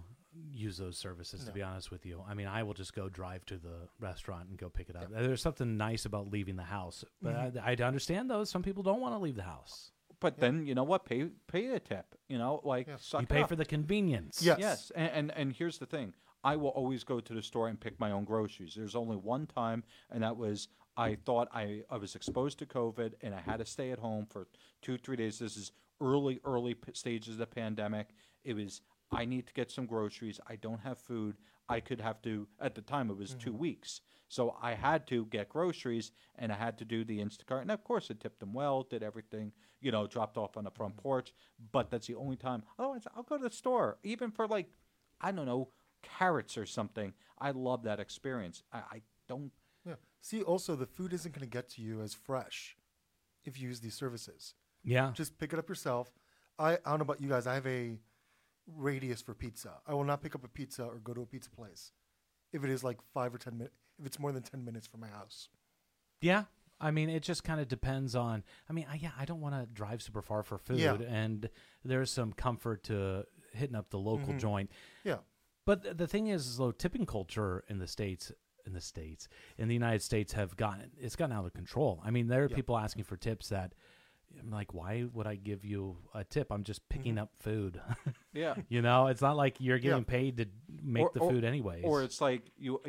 use 0.51 0.79
those 0.79 0.99
services 0.99 1.45
to 1.45 1.53
be 1.53 1.63
honest 1.63 1.91
with 1.91 2.05
you. 2.05 2.23
I 2.29 2.35
mean, 2.35 2.49
I 2.49 2.65
will 2.65 2.75
just 2.75 2.95
go 2.95 3.09
drive 3.09 3.47
to 3.47 3.57
the 3.57 3.89
restaurant 4.01 4.49
and 4.49 4.59
go 4.59 4.69
pick 4.69 4.89
it 4.89 4.97
up. 4.97 5.09
There's 5.11 5.43
something 5.43 5.77
nice 5.77 6.07
about 6.07 6.31
leaving 6.31 6.57
the 6.57 6.65
house, 6.65 7.05
but 7.23 7.35
mm-hmm. 7.35 7.59
I, 7.65 7.77
I 7.79 7.87
understand 7.87 8.29
those. 8.29 8.51
Some 8.51 8.63
people 8.63 8.83
don't 8.83 9.01
want 9.01 9.15
to 9.15 9.19
leave 9.19 9.37
the 9.37 9.43
house. 9.43 9.93
But 10.25 10.39
then 10.39 10.67
you 10.67 10.75
know 10.75 10.85
what? 10.85 11.05
Pay 11.05 11.27
pay 11.49 11.67
a 11.67 11.79
tip. 11.79 12.15
You 12.29 12.39
know, 12.39 12.63
like 12.65 12.89
suck 12.99 13.21
You 13.21 13.27
pay 13.27 13.43
up. 13.43 13.49
for 13.51 13.57
the 13.57 13.67
convenience. 13.67 14.41
Yes. 14.41 14.59
Yes, 14.59 14.93
and, 14.97 15.11
and 15.13 15.33
and 15.37 15.53
here's 15.53 15.77
the 15.77 15.85
thing: 15.85 16.15
I 16.43 16.57
will 16.57 16.71
always 16.71 17.05
go 17.05 17.21
to 17.21 17.35
the 17.35 17.43
store 17.43 17.69
and 17.69 17.79
pick 17.79 18.01
my 18.01 18.11
own 18.11 18.25
groceries. 18.25 18.73
There's 18.75 18.97
only 18.97 19.17
one 19.17 19.47
time, 19.47 19.85
and 20.11 20.23
that 20.23 20.39
was 20.39 20.69
I 20.97 21.17
thought 21.27 21.49
I 21.53 21.83
I 21.91 21.99
was 21.99 22.15
exposed 22.15 22.59
to 22.61 22.67
COVID 22.67 23.13
and 23.21 23.35
I 23.35 23.41
had 23.41 23.59
to 23.59 23.67
stay 23.67 23.91
at 23.91 23.99
home 23.99 24.25
for 24.25 24.47
two 24.81 24.97
three 24.97 25.17
days. 25.17 25.39
This 25.41 25.59
is 25.59 25.73
early 26.01 26.41
early 26.47 26.73
p- 26.73 26.93
stages 26.95 27.35
of 27.35 27.39
the 27.39 27.47
pandemic. 27.47 28.09
It 28.45 28.55
was 28.55 28.81
I 29.13 29.27
need 29.27 29.47
to 29.47 29.53
get 29.53 29.71
some 29.71 29.85
groceries. 29.85 30.41
I 30.47 30.57
don't 30.57 30.81
have 30.81 30.99
food. 30.99 31.37
I 31.69 31.81
could 31.81 32.01
have 32.01 32.23
to 32.23 32.49
at 32.61 32.75
the 32.75 32.81
time 32.81 33.11
it 33.11 33.19
was 33.19 33.35
two 33.35 33.51
mm-hmm. 33.51 33.59
weeks. 33.59 34.01
So 34.35 34.57
I 34.61 34.75
had 34.75 35.07
to 35.07 35.27
get 35.27 35.49
groceries 35.49 36.11
and 36.41 36.51
I 36.51 36.57
had 36.57 36.77
to 36.79 36.85
do 36.85 37.05
the 37.05 37.21
Instacart. 37.21 37.63
And 37.63 37.71
of 37.71 37.85
course 37.85 38.09
I 38.11 38.15
tipped 38.15 38.41
them 38.41 38.53
well, 38.53 38.83
did 38.83 39.05
everything, 39.05 39.53
you 39.81 39.93
know, 39.93 40.09
dropped 40.09 40.37
off 40.37 40.57
on 40.57 40.65
the 40.65 40.73
front 40.73 40.97
porch. 40.97 41.33
But 41.71 41.89
that's 41.89 42.09
the 42.09 42.17
only 42.17 42.35
time. 42.35 42.65
Otherwise 42.77 43.07
I'll 43.15 43.23
go 43.23 43.37
to 43.37 43.45
the 43.45 43.55
store. 43.55 43.99
Even 44.03 44.33
for 44.33 44.49
like 44.49 44.71
I 45.21 45.31
don't 45.31 45.47
know, 45.47 45.69
carrots 46.03 46.59
or 46.59 46.67
something. 46.67 47.13
I 47.39 47.53
love 47.53 47.85
that 47.85 48.01
experience. 48.01 48.65
I, 48.73 48.79
I 48.79 49.03
don't 49.29 49.53
Yeah. 49.87 49.95
See, 50.21 50.43
also 50.43 50.75
the 50.75 50.87
food 50.87 51.13
isn't 51.13 51.33
going 51.33 51.49
to 51.49 51.57
get 51.59 51.69
to 51.75 51.83
you 51.83 52.03
as 52.03 52.13
fresh 52.13 52.77
if 53.45 53.61
you 53.61 53.69
use 53.69 53.79
these 53.79 53.95
services. 53.95 54.55
Yeah. 54.83 55.13
Just 55.15 55.39
pick 55.39 55.53
it 55.53 55.61
up 55.61 55.69
yourself. 55.69 56.11
I, 56.59 56.73
I 56.73 56.79
don't 56.87 56.99
know 56.99 57.03
about 57.03 57.21
you 57.21 57.29
guys. 57.29 57.47
I 57.47 57.55
have 57.55 57.69
a 57.69 58.01
radius 58.67 59.23
for 59.23 59.33
pizza. 59.33 59.75
I 59.87 59.95
will 59.95 60.03
not 60.03 60.23
pick 60.23 60.35
up 60.35 60.43
a 60.43 60.49
pizza 60.49 60.83
or 60.83 60.97
go 60.99 61.15
to 61.15 61.23
a 61.23 61.27
pizza 61.27 61.51
place 61.51 61.93
if 62.53 62.65
it 62.65 62.71
is 62.71 62.83
like 62.83 62.99
five 63.13 63.33
or 63.33 63.39
ten 63.39 63.57
minutes. 63.57 63.84
If 63.99 64.07
it's 64.07 64.19
more 64.19 64.33
than 64.33 64.43
ten 64.43 64.65
minutes 64.65 64.87
from 64.87 65.01
my 65.01 65.09
house. 65.09 65.49
Yeah. 66.21 66.45
I 66.81 66.91
mean, 66.91 67.09
it 67.09 67.23
just 67.23 67.45
kind 67.45 67.61
of 67.61 67.69
depends 67.69 68.15
on. 68.17 68.43
I 68.69 68.73
mean, 68.73 68.87
I, 68.91 68.97
yeah, 68.97 69.13
I 69.19 69.25
don't 69.25 69.41
want 69.41 69.55
to 69.55 69.67
drive 69.73 70.03
super 70.03 70.23
far 70.23 70.43
for 70.43 70.59
food, 70.59 70.79
Yeah. 70.81 70.95
and 71.09 71.49
there's 71.85 72.11
some 72.11 72.33
comfort 72.33 72.83
to 72.85 73.25
hitting 73.53 73.77
up 73.77 73.91
the 73.91 73.99
local 73.99 74.29
Mm-hmm. 74.29 74.39
joint. 74.39 74.71
Yeah. 75.05 75.19
But 75.65 75.83
th- 75.85 75.97
the 75.97 76.07
thing 76.09 76.27
is, 76.27 76.47
is 76.47 76.57
though, 76.59 76.73
tipping 76.73 77.07
culture 77.07 77.65
in 77.69 77.79
the 77.79 77.87
states, 77.87 78.33
in 78.67 78.73
the 78.73 78.81
states, 78.81 79.29
in 79.57 79.69
the 79.69 79.75
United 79.75 80.03
States, 80.03 80.33
have 80.33 80.57
gotten 80.57 80.91
it's 80.99 81.15
gotten 81.17 81.35
out 81.37 81.47
of 81.47 81.55
control. 81.55 82.03
I 82.05 82.11
mean, 82.11 82.27
there 82.27 82.43
are 82.45 82.49
Yeah. 82.51 82.57
people 82.57 82.77
asking 82.77 83.05
for 83.05 83.17
tips 83.17 83.49
that 83.51 83.73
I'm 84.41 84.51
like, 84.51 84.75
why 84.75 85.05
would 85.13 85.29
I 85.29 85.37
give 85.37 85.65
you 85.65 85.97
a 86.13 86.25
tip? 86.25 86.51
I'm 86.51 86.65
just 86.65 86.87
picking 86.89 87.13
Mm-hmm. 87.15 87.23
up 87.23 87.31
food. 87.39 87.81
Yeah. 88.33 88.57
you 88.69 88.83
know, 88.83 89.07
it's 89.07 89.23
not 89.23 89.37
like 89.37 89.57
you're 89.61 89.79
getting 89.79 89.99
Yeah. 90.01 90.05
paid 90.19 90.37
to 90.39 90.47
make 90.83 91.05
Or- 91.05 91.11
the 91.15 91.21
or- 91.21 91.31
food 91.31 91.45
anyways. 91.45 91.85
Or 91.85 92.03
it's 92.03 92.21
like 92.21 92.51
you 92.59 92.81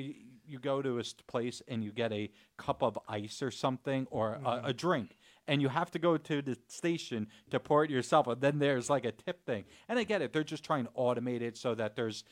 you- 0.48 0.60
go 0.60 0.82
to 0.82 1.00
a 1.00 1.04
place 1.28 1.62
and 1.68 1.84
you 1.84 1.92
get 1.92 2.12
a 2.12 2.32
cup 2.58 2.82
of 2.84 2.98
ice 3.08 3.42
or 3.42 3.52
something 3.52 4.08
or 4.12 4.34
a, 4.34 4.38
a 4.38 4.40
mm-hmm. 4.40 4.72
drink. 4.72 5.18
And 5.48 5.62
you 5.62 5.70
have 5.70 5.92
to 5.92 6.00
go 6.00 6.18
to 6.18 6.42
the 6.42 6.58
station 6.68 7.28
to 7.52 7.60
pour 7.60 7.84
it 7.84 7.92
yourself. 7.92 8.26
And 8.26 8.42
then 8.42 8.58
there's 8.58 8.90
like 8.90 9.06
a 9.06 9.12
tip 9.12 9.46
thing. 9.46 9.66
And 9.88 10.00
I 10.00 10.04
get 10.04 10.24
it. 10.24 10.34
They're 10.34 10.44
just 10.44 10.64
trying 10.64 10.86
to 10.86 10.92
automate 10.92 11.42
it 11.42 11.56
so 11.56 11.76
that 11.76 11.96
there's 11.96 12.24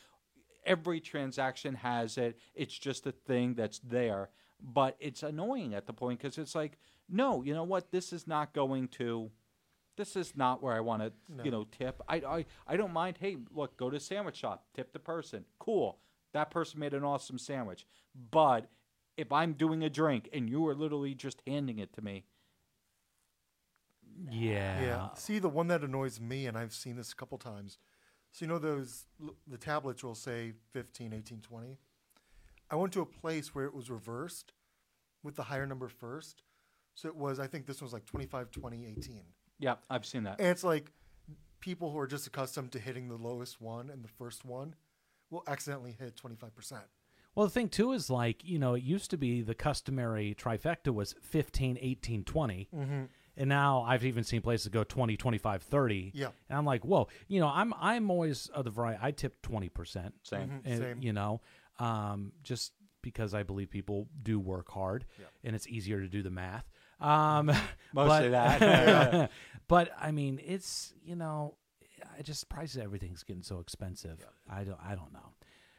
every 0.65 0.99
transaction 0.99 1.75
has 1.75 2.17
it. 2.17 2.39
It's 2.55 2.77
just 2.77 3.05
a 3.05 3.11
thing 3.11 3.53
that's 3.53 3.79
there. 3.79 4.29
But 4.59 4.95
it's 4.99 5.23
annoying 5.23 5.73
at 5.73 5.85
the 5.85 5.93
point 5.93 6.19
because 6.19 6.37
it's 6.37 6.55
like, 6.55 6.77
no, 7.09 7.43
you 7.43 7.53
know 7.53 7.65
what? 7.65 7.91
This 7.91 8.13
is 8.13 8.27
not 8.27 8.53
going 8.53 8.87
to. 8.89 9.29
This 9.95 10.15
is 10.15 10.35
not 10.35 10.63
where 10.63 10.73
I 10.73 10.79
want 10.79 11.03
to, 11.03 11.11
you 11.43 11.51
know, 11.51 11.65
tip. 11.65 12.01
I, 12.07 12.15
I 12.15 12.45
I 12.65 12.77
don't 12.77 12.93
mind. 12.93 13.17
Hey, 13.19 13.37
look, 13.53 13.77
go 13.77 13.91
to 13.91 13.97
a 13.97 13.99
sandwich 13.99 14.37
shop, 14.37 14.65
tip 14.73 14.91
the 14.91 14.99
person. 14.99 15.45
Cool. 15.59 15.99
That 16.33 16.51
person 16.51 16.79
made 16.79 16.93
an 16.93 17.03
awesome 17.03 17.37
sandwich. 17.37 17.85
But 18.31 18.69
if 19.17 19.31
I'm 19.31 19.53
doing 19.53 19.83
a 19.83 19.89
drink 19.89 20.29
and 20.33 20.49
you 20.49 20.67
are 20.67 20.75
literally 20.75 21.13
just 21.13 21.41
handing 21.45 21.79
it 21.79 21.93
to 21.93 22.01
me, 22.01 22.25
yeah, 24.29 24.81
Yeah. 24.81 25.09
See, 25.15 25.39
the 25.39 25.49
one 25.49 25.67
that 25.67 25.81
annoys 25.83 26.19
me, 26.19 26.45
and 26.45 26.57
I've 26.57 26.73
seen 26.73 26.95
this 26.95 27.11
a 27.11 27.15
couple 27.15 27.37
times. 27.37 27.77
So, 28.31 28.45
you 28.45 28.49
know, 28.49 28.59
those 28.59 29.05
the 29.47 29.57
tablets 29.57 30.03
will 30.03 30.15
say 30.15 30.53
15, 30.71 31.13
18, 31.13 31.41
20. 31.41 31.77
I 32.69 32.75
went 32.75 32.93
to 32.93 33.01
a 33.01 33.05
place 33.05 33.53
where 33.53 33.65
it 33.65 33.73
was 33.73 33.89
reversed 33.89 34.53
with 35.21 35.35
the 35.35 35.43
higher 35.43 35.67
number 35.67 35.87
first. 35.87 36.43
So 36.95 37.07
it 37.07 37.15
was, 37.15 37.39
I 37.39 37.47
think 37.47 37.65
this 37.65 37.81
was 37.81 37.93
like 37.93 38.05
25, 38.05 38.51
20, 38.51 38.85
18. 38.85 39.21
yeah, 39.59 39.75
I've 39.89 40.05
seen 40.05 40.23
that. 40.23 40.39
And 40.39 40.47
it's 40.49 40.63
like 40.63 40.91
people 41.59 41.91
who 41.91 41.99
are 41.99 42.07
just 42.07 42.27
accustomed 42.27 42.71
to 42.73 42.79
hitting 42.79 43.07
the 43.07 43.15
lowest 43.15 43.61
one 43.61 43.89
and 43.89 44.03
the 44.03 44.09
first 44.09 44.43
one 44.45 44.75
will 45.33 45.43
accidentally 45.47 45.95
hit 45.97 46.15
25%. 46.15 46.79
Well, 47.35 47.47
the 47.47 47.51
thing 47.51 47.69
too 47.69 47.91
is 47.93 48.09
like, 48.09 48.43
you 48.43 48.59
know, 48.59 48.75
it 48.75 48.83
used 48.83 49.09
to 49.09 49.17
be 49.17 49.41
the 49.41 49.55
customary 49.55 50.35
trifecta 50.39 50.93
was 50.93 51.15
15, 51.21 51.77
18, 51.81 52.23
20. 52.23 52.69
Mm-hmm. 52.73 53.03
And 53.35 53.49
now 53.49 53.81
I've 53.81 54.05
even 54.05 54.23
seen 54.23 54.41
places 54.41 54.67
go 54.67 54.83
20, 54.83 55.17
25, 55.17 55.63
30. 55.63 56.11
Yeah. 56.13 56.27
And 56.49 56.57
I'm 56.57 56.65
like, 56.65 56.85
whoa, 56.85 57.07
you 57.27 57.39
know, 57.39 57.47
I'm 57.47 57.73
I'm 57.79 58.11
always 58.11 58.47
of 58.53 58.63
the 58.65 58.69
variety. 58.69 58.99
I 59.01 59.09
tip 59.09 59.41
20%. 59.41 60.11
Same. 60.21 60.49
Mhm. 60.49 60.61
And, 60.65 60.77
Same. 60.77 61.01
You 61.01 61.13
know, 61.13 61.41
um, 61.79 62.33
just 62.43 62.73
because 63.01 63.33
I 63.33 63.41
believe 63.41 63.71
people 63.71 64.07
do 64.21 64.39
work 64.39 64.69
hard 64.69 65.05
and 65.43 65.55
it's 65.55 65.67
easier 65.67 65.99
to 65.99 66.07
do 66.07 66.21
the 66.21 66.29
math. 66.29 66.69
Um, 67.01 67.47
Mostly 67.93 68.29
but, 68.29 68.31
that. 68.31 69.31
but 69.67 69.91
I 69.99 70.11
mean, 70.11 70.39
it's, 70.45 70.93
you 71.03 71.15
know, 71.15 71.55
I 72.17 72.21
just 72.21 72.49
prices, 72.49 72.77
everything's 72.81 73.23
getting 73.23 73.43
so 73.43 73.59
expensive. 73.59 74.25
I 74.49 74.63
don't, 74.63 74.79
I 74.83 74.95
don't 74.95 75.11
know. 75.13 75.29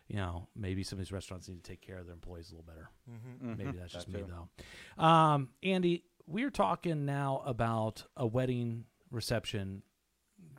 You 0.09 0.17
know, 0.17 0.49
maybe 0.55 0.83
some 0.83 0.99
of 0.99 1.05
these 1.05 1.13
restaurants 1.13 1.49
need 1.49 1.63
to 1.63 1.71
take 1.71 1.81
care 1.81 1.99
of 1.99 2.05
their 2.07 2.15
employees 2.15 2.51
a 2.51 2.55
little 2.57 2.67
better. 2.67 2.91
Mm-hmm. 3.11 3.57
Maybe 3.57 3.79
that's 3.79 3.93
just 3.93 4.07
That 4.13 4.13
me, 4.13 4.21
too. 4.27 4.35
though. 4.99 5.03
Um, 5.05 5.49
Andy, 5.63 6.05
we're 6.27 6.51
talking 6.51 7.05
now 7.07 7.43
about 7.47 8.05
a 8.17 8.27
wedding 8.27 8.85
reception 9.11 9.83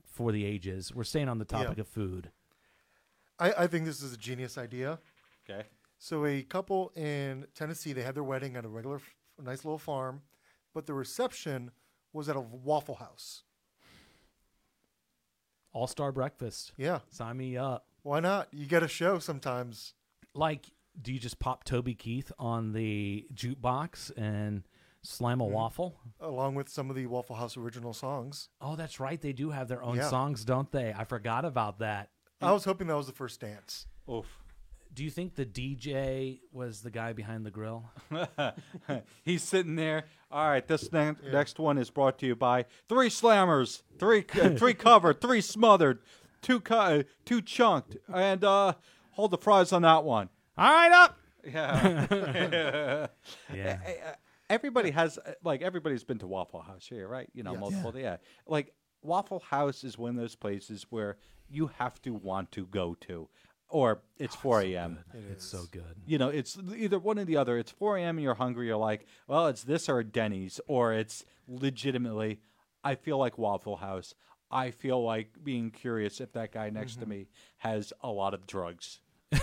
for 0.05 0.31
the 0.31 0.45
ages. 0.45 0.93
We're 0.95 1.03
staying 1.03 1.29
on 1.29 1.37
the 1.37 1.45
topic 1.45 1.77
Yeah. 1.77 1.81
of 1.81 1.87
food. 1.87 2.31
I, 3.39 3.51
I 3.51 3.67
think 3.67 3.85
this 3.85 4.01
is 4.01 4.13
a 4.13 4.17
genius 4.17 4.57
idea. 4.57 4.99
okay. 5.49 5.67
So 5.97 6.25
a 6.25 6.41
couple 6.43 6.91
in 6.95 7.45
Tennessee, 7.55 7.93
they 7.93 8.01
had 8.03 8.15
their 8.15 8.23
wedding 8.23 8.55
at 8.57 8.65
a 8.65 8.67
regular, 8.67 8.99
nice 9.41 9.63
little 9.63 9.77
farm, 9.77 10.21
but 10.73 10.85
the 10.87 10.93
reception 10.93 11.71
was 12.13 12.29
at 12.29 12.35
a 12.35 12.41
Waffle 12.41 12.95
House. 12.95 13.43
All 15.75 15.87
star 15.87 16.13
breakfast. 16.13 16.71
Yeah, 16.77 16.99
Sign 17.09 17.35
me 17.35 17.57
up. 17.57 17.85
why 18.01 18.21
not? 18.21 18.47
You 18.53 18.65
get 18.65 18.81
a 18.81 18.87
show 18.87 19.19
sometimes. 19.19 19.93
Like, 20.33 20.67
do 21.01 21.11
you 21.11 21.19
just 21.19 21.37
pop 21.37 21.65
Toby 21.65 21.93
Keith 21.93 22.31
on 22.39 22.71
the 22.71 23.27
jukebox 23.33 24.17
and 24.17 24.63
slam 25.03 25.41
a 25.41 25.43
mm-hmm. 25.43 25.53
waffle? 25.53 25.99
along 26.21 26.55
with 26.55 26.69
some 26.69 26.89
of 26.89 26.95
the 26.95 27.07
Waffle 27.07 27.35
House 27.35 27.57
original 27.57 27.91
songs. 27.93 28.47
Oh, 28.61 28.77
that's 28.77 29.01
right. 29.01 29.19
They 29.19 29.33
do 29.33 29.49
have 29.51 29.67
their 29.67 29.83
own 29.83 29.97
Yeah. 29.97 30.09
songs, 30.09 30.45
don't 30.45 30.71
they? 30.71 30.93
I 30.97 31.03
forgot 31.03 31.43
about 31.43 31.79
that. 31.79 32.09
I 32.41 32.53
was 32.53 32.63
hoping 32.63 32.87
that 32.87 32.95
was 32.95 33.07
the 33.07 33.13
first 33.13 33.41
dance. 33.41 33.85
Oof. 34.09 34.44
Do 34.95 35.03
you 35.03 35.09
think 35.11 35.35
the 35.35 35.45
DJ 35.45 36.39
was 36.53 36.81
the 36.81 36.89
guy 36.89 37.11
behind 37.13 37.45
the 37.45 37.51
grill? 37.51 37.83
He's 39.23 39.43
sitting 39.43 39.75
there. 39.75 40.05
All 40.31 40.47
right, 40.49 40.65
this 40.65 40.91
ne- 40.91 41.15
next 41.31 41.59
one 41.59 41.77
is 41.77 41.89
brought 41.89 42.17
to 42.19 42.25
you 42.25 42.35
by 42.35 42.65
three 42.87 43.09
slammers, 43.09 43.81
three 43.99 44.25
uh, 44.41 44.49
three 44.57 44.73
covered, 44.73 45.19
three 45.21 45.41
smothered, 45.41 45.99
two 46.41 46.59
cu- 46.61 46.73
uh, 46.73 47.03
two 47.25 47.41
chunked, 47.41 47.97
and 48.13 48.43
uh, 48.43 48.73
hold 49.11 49.31
the 49.31 49.37
fries 49.37 49.73
on 49.73 49.81
that 49.83 50.03
one. 50.05 50.29
All 50.57 50.71
right, 50.71 50.91
up. 50.91 51.19
Yeah. 51.45 53.07
Yeah. 53.53 53.79
everybody 54.49 54.91
has 54.91 55.17
uh, 55.17 55.33
like 55.43 55.61
everybody's 55.61 56.03
been 56.03 56.19
to 56.19 56.27
Waffle 56.27 56.61
House 56.61 56.87
here, 56.89 57.07
right? 57.07 57.29
You 57.33 57.43
know, 57.43 57.51
Yes. 57.51 57.59
multiple. 57.59 57.93
Yeah. 57.99 58.17
Like 58.47 58.73
Waffle 59.01 59.39
House 59.41 59.83
is 59.83 59.97
one 59.97 60.11
of 60.11 60.15
those 60.15 60.35
places 60.35 60.85
where 60.89 61.17
you 61.49 61.67
have 61.77 62.01
to 62.03 62.13
want 62.13 62.51
to 62.53 62.65
go 62.65 62.95
to, 63.01 63.27
or 63.75 63.99
it's 64.17 64.33
4 64.35 64.61
a.m. 64.61 64.99
It's 65.33 65.43
so 65.43 65.63
good. 65.69 65.83
you 66.05 66.17
know, 66.17 66.29
it's 66.29 66.57
either 66.77 66.97
one 66.97 67.19
or 67.19 67.25
the 67.25 67.35
other. 67.35 67.57
It's 67.57 67.71
4 67.71 67.97
a.m. 67.97 68.15
and 68.17 68.23
you're 68.23 68.33
hungry. 68.35 68.67
You're 68.67 68.77
like, 68.77 69.05
well, 69.27 69.47
it's 69.47 69.63
this 69.63 69.89
or 69.89 70.01
Denny's, 70.01 70.61
or 70.65 70.93
it's 70.93 71.25
legitimately, 71.49 72.39
I 72.85 72.95
feel 72.95 73.17
like 73.17 73.37
Waffle 73.37 73.75
House. 73.75 74.15
I 74.49 74.71
feel 74.71 75.03
like 75.03 75.43
being 75.43 75.71
curious 75.71 76.21
if 76.21 76.31
that 76.33 76.53
guy 76.53 76.69
next 76.69 77.01
to 77.01 77.05
me 77.05 77.27
has 77.57 77.91
a 78.01 78.09
lot 78.09 78.33
of 78.33 78.47
drugs. 78.47 78.99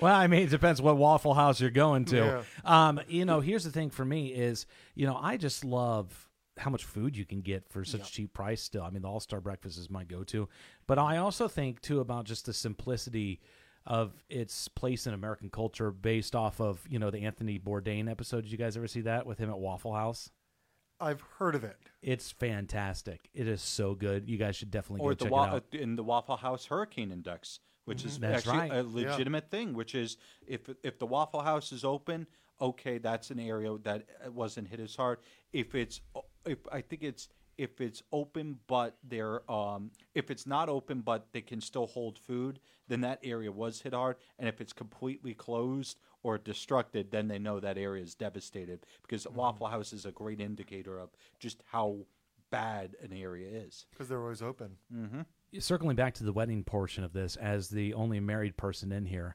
Well, 0.00 0.14
I 0.14 0.28
mean, 0.28 0.42
it 0.44 0.50
depends 0.50 0.80
what 0.80 0.96
Waffle 0.96 1.34
House 1.34 1.60
you're 1.60 1.70
going 1.70 2.04
to. 2.06 2.16
Yeah. 2.16 2.42
Um, 2.88 3.00
you 3.08 3.24
know, 3.24 3.40
here's 3.40 3.64
the 3.64 3.70
thing 3.72 3.90
for 3.90 4.04
me 4.04 4.28
is, 4.28 4.64
you 4.94 5.06
know, 5.06 5.18
I 5.20 5.36
just 5.36 5.64
love 5.64 6.27
how 6.58 6.70
much 6.70 6.84
food 6.84 7.16
you 7.16 7.24
can 7.24 7.40
get 7.40 7.68
for 7.68 7.84
such 7.84 8.12
cheap 8.12 8.32
price 8.32 8.62
still. 8.62 8.82
I 8.82 8.90
mean, 8.90 9.02
the 9.02 9.08
All-Star 9.08 9.40
breakfast 9.40 9.78
is 9.78 9.88
my 9.88 10.04
go-to. 10.04 10.48
But 10.86 10.98
I 10.98 11.16
also 11.16 11.48
think 11.48 11.80
too 11.80 12.00
about 12.00 12.24
just 12.24 12.46
the 12.46 12.52
simplicity 12.52 13.40
of 13.86 14.12
its 14.28 14.68
place 14.68 15.06
in 15.06 15.14
American 15.14 15.48
culture 15.48 15.90
based 15.90 16.34
off 16.34 16.60
of, 16.60 16.84
you 16.90 16.98
know, 16.98 17.10
the 17.10 17.20
Anthony 17.20 17.58
Bourdain 17.58 18.10
episode. 18.10 18.42
Did 18.42 18.52
you 18.52 18.58
guys 18.58 18.76
ever 18.76 18.86
see 18.86 19.00
that 19.02 19.24
with 19.24 19.38
him 19.38 19.48
at 19.48 19.58
Waffle 19.58 19.94
House? 19.94 20.30
I've 21.00 21.20
heard 21.38 21.54
of 21.54 21.64
it. 21.64 21.76
It's 22.02 22.30
fantastic. 22.32 23.30
It 23.32 23.46
is 23.46 23.62
so 23.62 23.94
good. 23.94 24.28
You 24.28 24.36
guys 24.36 24.56
should 24.56 24.70
definitely 24.70 25.06
or 25.06 25.12
go 25.12 25.14
the 25.14 25.24
check 25.26 25.32
wa- 25.32 25.44
it 25.44 25.54
out. 25.54 25.64
in 25.72 25.96
the 25.96 26.02
Waffle 26.02 26.36
House 26.36 26.66
Hurricane 26.66 27.12
Index, 27.12 27.60
which 27.84 28.04
is 28.04 28.18
That's 28.18 28.46
actually 28.46 28.70
right. 28.70 28.72
a 28.72 28.82
legitimate 28.82 29.50
thing. 29.50 29.74
Which 29.74 29.94
is 29.94 30.16
if 30.46 30.68
if 30.82 30.98
the 30.98 31.06
Waffle 31.06 31.42
House 31.42 31.70
is 31.70 31.84
open, 31.84 32.26
okay, 32.60 32.98
that's 32.98 33.30
an 33.30 33.38
area 33.38 33.76
that 33.84 34.06
uh, 34.26 34.32
wasn't 34.32 34.68
hit 34.68 34.80
as 34.80 34.96
hard. 34.96 35.18
If 35.52 35.74
it's 35.76 36.00
if 36.48 36.58
I 36.72 36.80
think 36.80 37.02
it's 37.02 37.28
if 37.56 37.80
it's 37.80 38.02
open 38.12 38.58
but 38.68 38.96
they're 39.02 39.48
um, 39.50 39.90
if 40.14 40.30
it's 40.30 40.46
not 40.46 40.68
open 40.68 41.00
but 41.00 41.26
they 41.32 41.40
can 41.40 41.60
still 41.60 41.86
hold 41.86 42.18
food, 42.18 42.60
then 42.88 43.00
that 43.02 43.18
area 43.22 43.50
was 43.50 43.80
hit 43.80 43.92
hard. 43.94 44.16
And 44.38 44.48
if 44.48 44.60
it's 44.60 44.72
completely 44.72 45.34
closed 45.34 45.98
or 46.22 46.38
destructed, 46.38 47.10
then 47.10 47.28
they 47.28 47.38
know 47.38 47.60
that 47.60 47.76
area 47.78 48.02
is 48.02 48.14
devastated 48.14 48.86
because 49.02 49.26
Waffle 49.28 49.66
House 49.68 49.92
is 49.92 50.04
a 50.06 50.12
great 50.12 50.40
indicator 50.40 50.98
of 50.98 51.10
just 51.38 51.62
how 51.70 51.98
bad 52.50 52.96
an 53.02 53.12
area 53.12 53.48
is. 53.48 53.86
because 53.90 54.08
they're 54.08 54.22
always 54.22 54.40
open. 54.42 54.76
circling 55.60 55.96
back 55.96 56.14
to 56.14 56.24
the 56.24 56.32
wedding 56.32 56.64
portion 56.64 57.04
of 57.04 57.12
this 57.12 57.36
as 57.36 57.68
the 57.68 57.92
only 57.94 58.20
married 58.20 58.56
person 58.56 58.92
in 58.92 59.04
here 59.06 59.34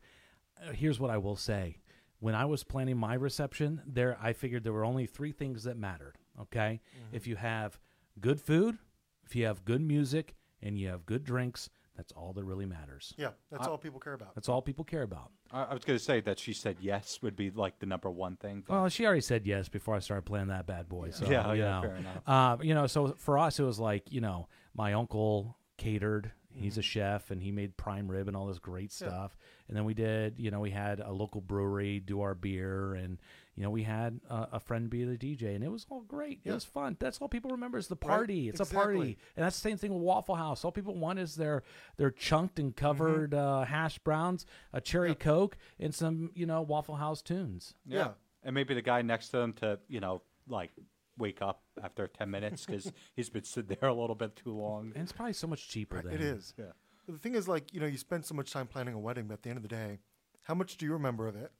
uh, 0.67 0.72
here's 0.72 1.00
what 1.00 1.10
i 1.10 1.17
will 1.17 1.36
say 1.36 1.77
when 2.20 2.36
i 2.36 2.46
was 2.46 2.63
planning 2.63 2.98
my 2.98 3.13
reception 3.15 3.82
there 3.86 4.17
i 4.22 4.32
figured 4.34 4.63
there 4.63 4.74
were 4.74 4.86
only 4.86 5.05
three 5.08 5.32
things 5.32 5.63
that 5.63 5.75
mattered 5.77 6.17
okay 6.41 6.81
if 7.11 7.27
you 7.27 7.35
have 7.35 7.79
good 8.19 8.39
food 8.41 8.77
if 9.25 9.35
you 9.35 9.45
have 9.45 9.63
good 9.65 9.81
music 9.81 10.35
and 10.61 10.77
you 10.77 10.87
have 10.87 11.05
good 11.05 11.23
drinks 11.23 11.69
that's 11.95 12.11
all 12.13 12.33
that 12.33 12.43
really 12.43 12.65
matters 12.65 13.13
Yeah, 13.17 13.29
that's 13.51 13.67
all 13.67 13.77
people 13.77 13.99
care 13.99 14.13
about. 14.13 14.33
that's 14.33 14.49
all 14.49 14.61
people 14.63 14.83
care 14.83 15.03
about 15.03 15.31
I, 15.51 15.63
I 15.65 15.73
was 15.73 15.83
going 15.83 15.97
to 15.99 16.03
say 16.03 16.21
that 16.21 16.39
she 16.39 16.51
said 16.53 16.77
yes 16.81 17.19
would 17.21 17.35
be 17.35 17.51
like 17.51 17.77
the 17.79 17.85
number 17.85 18.09
one 18.09 18.35
thing. 18.35 18.63
but- 18.67 18.73
well 18.73 18.89
she 18.89 19.05
already 19.05 19.21
said 19.21 19.45
yes 19.45 19.69
before 19.69 19.95
i 19.95 19.99
started 19.99 20.23
playing 20.25 20.47
that 20.47 20.65
bad 20.65 20.89
boy 20.89 21.11
so 21.11 21.25
Yeah, 21.29 21.53
you 21.53 21.59
yeah, 21.61 21.69
know. 21.75 21.81
fair 21.81 21.95
enough. 21.95 22.21
Uh, 22.27 22.57
you 22.63 22.73
know 22.73 22.87
so 22.87 23.13
for 23.17 23.37
us 23.37 23.59
it 23.59 23.63
was 23.63 23.79
like 23.79 24.11
you 24.11 24.21
know 24.21 24.47
my 24.75 24.93
uncle 24.93 25.57
catered 25.77 26.31
he's 26.55 26.77
a 26.77 26.83
chef 26.83 27.31
and 27.31 27.41
he 27.41 27.51
made 27.51 27.75
prime 27.77 28.07
rib 28.07 28.27
and 28.27 28.37
all 28.37 28.45
this 28.45 28.59
great 28.59 28.91
stuff 28.91 29.35
and 29.67 29.75
then 29.75 29.85
we 29.85 29.93
did 29.95 30.35
you 30.37 30.51
know 30.51 30.59
we 30.59 30.69
had 30.69 30.99
a 30.99 31.11
local 31.11 31.41
brewery 31.41 31.99
do 31.99 32.21
our 32.21 32.35
beer 32.35 32.93
and 32.93 33.17
you 33.55 33.63
know 33.63 33.69
we 33.69 33.83
had 33.83 34.19
uh, 34.29 34.48
a 34.51 34.60
friend 34.60 34.89
be 34.89 35.03
the 35.03 35.17
dj 35.17 35.53
and 35.55 35.63
it 35.63 35.72
was 35.72 35.86
all 35.89 36.01
great 36.01 36.39
it 36.43 36.50
Yeah. 36.50 36.53
was 36.55 36.63
fun 36.65 36.98
that's 37.00 37.19
all 37.19 37.27
people 37.29 37.51
remember 37.51 37.77
is 37.77 37.88
the 37.88 37.95
party 37.95 38.50
it's 38.50 38.60
a 38.60 38.65
party 38.65 39.17
and 39.36 39.45
that's 39.45 39.55
the 39.60 39.69
same 39.69 39.77
thing 39.77 39.93
with 39.93 40.01
waffle 40.01 40.36
house 40.36 40.65
all 40.65 40.72
people 40.72 40.95
want 40.95 41.19
is 41.19 41.36
their 41.36 41.63
their 41.98 42.10
chunked 42.12 42.57
and 42.60 42.75
covered 42.75 43.33
uh, 43.33 43.63
hash 43.65 44.00
browns 44.00 44.45
a 44.74 44.81
cherry 44.81 45.15
coke 45.15 45.57
and 45.79 45.93
some 45.93 46.31
you 46.33 46.45
know 46.45 46.62
waffle 46.62 46.95
house 46.95 47.22
tunes 47.22 47.74
Yeah. 47.86 47.98
Yeah. 48.00 48.12
And 48.45 48.53
maybe 48.53 48.74
the 48.74 48.81
guy 48.81 49.01
next 49.01 49.29
to 49.29 49.38
them 49.38 49.53
to, 49.53 49.79
you 49.88 50.01
know, 50.01 50.22
like 50.50 50.72
wake 51.17 51.41
up 51.41 51.62
after 51.81 52.07
10 52.07 52.29
minutes 52.29 52.65
because 52.65 52.91
he's 53.15 53.29
been 53.29 53.45
sitting 53.45 53.77
there 53.79 53.88
a 53.88 53.93
little 53.93 54.15
bit 54.15 54.36
too 54.36 54.51
long. 54.51 54.91
and 54.95 55.01
it's 55.03 55.13
probably 55.13 55.31
so 55.31 55.48
much 55.48 55.69
cheaper 55.69 55.95
Right, 55.95 56.03
than 56.05 56.13
it 56.15 56.19
is. 56.22 56.53
Yeah. 56.60 56.65
The 57.07 57.17
thing 57.19 57.36
is, 57.36 57.48
like, 57.48 57.74
you 57.74 57.79
know, 57.79 57.86
you 57.86 57.98
spend 57.98 58.25
so 58.25 58.36
much 58.36 58.51
time 58.51 58.67
planning 58.67 58.95
a 58.95 59.00
wedding, 59.00 59.27
but 59.27 59.36
at 59.36 59.43
the 59.43 59.50
end 59.50 59.55
of 59.57 59.63
the 59.63 59.69
day, 59.69 60.00
how 60.41 60.55
much 60.55 60.75
do 60.75 60.86
you 60.86 60.91
remember 60.91 61.25
of 61.29 61.38
it? 61.38 61.53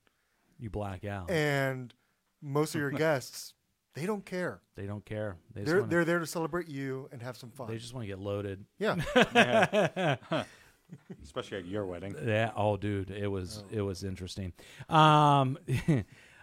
You 0.64 0.70
black 0.70 1.06
out 1.06 1.30
And 1.30 1.94
most 2.42 2.74
of 2.76 2.82
your 2.82 2.92
guests, 3.06 3.54
they 3.96 4.06
don't 4.08 4.26
care. 4.26 4.62
they 4.76 4.86
don't 4.88 5.06
care 5.06 5.38
they 5.54 5.62
just 5.62 5.68
They're 5.72 5.80
wanna- 5.82 5.90
they're 5.92 6.06
there 6.06 6.20
to 6.20 6.26
celebrate 6.26 6.68
you 6.68 7.08
and 7.12 7.22
have 7.22 7.38
some 7.38 7.52
fun. 7.52 7.68
They 7.68 7.78
just 7.78 7.94
want 7.94 8.04
to 8.04 8.08
get 8.08 8.20
loaded. 8.20 8.66
yeah, 8.80 10.16
Especially 11.24 11.58
at 11.58 11.66
your 11.66 11.86
wedding. 11.86 12.16
Yeah. 12.26 12.52
Oh, 12.56 12.78
dude, 12.78 13.10
it 13.12 13.28
was 13.28 13.64
it 13.72 13.82
was 13.82 14.04
interesting. 14.04 14.54
Um, 14.90 15.58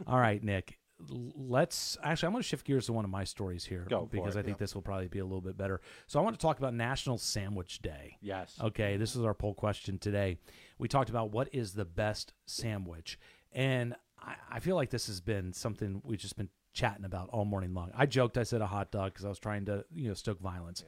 all 0.07 0.19
right, 0.19 0.43
Nick. 0.43 0.79
Let's 1.09 1.97
actually. 2.03 2.27
I'm 2.27 2.33
going 2.33 2.43
to 2.43 2.49
shift 2.49 2.67
gears 2.67 2.87
to 2.87 2.93
one 2.93 3.05
of 3.07 3.11
my 3.11 3.25
stories 3.25 3.65
here 3.65 3.87
Go 3.89 4.07
because. 4.11 4.37
I 4.37 4.43
think 4.43 4.59
this 4.59 4.75
will 4.75 4.83
probably 4.83 5.09
be 5.09 5.21
a 5.21 5.25
little 5.25 5.41
bit 5.41 5.57
better. 5.57 5.81
So 6.07 6.19
I 6.21 6.23
want 6.23 6.39
to 6.39 6.43
talk 6.43 6.59
about 6.59 6.75
National 6.75 7.17
Sandwich 7.17 7.81
Day. 7.81 8.17
Yes. 8.21 8.57
Okay, 8.61 8.97
this 8.99 9.17
is 9.17 9.25
our 9.25 9.33
poll 9.35 9.55
question 9.55 9.99
today. 9.99 10.37
We 10.79 10.89
talked 10.89 11.09
about 11.11 11.31
what 11.33 11.49
is 11.55 11.73
the 11.73 11.85
best 11.87 12.33
sandwich, 12.47 13.19
and 13.53 13.95
I, 14.23 14.35
I 14.51 14.61
feel 14.61 14.77
like 14.77 14.91
this 14.91 15.07
has 15.07 15.21
been 15.21 15.53
something 15.53 16.03
we've 16.05 16.19
just 16.19 16.37
been 16.37 16.49
chatting 16.73 17.05
about 17.05 17.29
all 17.31 17.45
morning 17.45 17.75
long. 17.75 17.91
I 17.95 18.07
joked 18.07 18.39
I 18.39 18.45
said 18.45 18.61
a 18.61 18.67
hot 18.67 18.91
dog 18.91 19.13
because 19.13 19.25
I 19.25 19.29
was 19.29 19.39
trying 19.39 19.67
to 19.67 19.85
you 19.95 20.09
know 20.09 20.15
stoke 20.15 20.41
violence, 20.41 20.85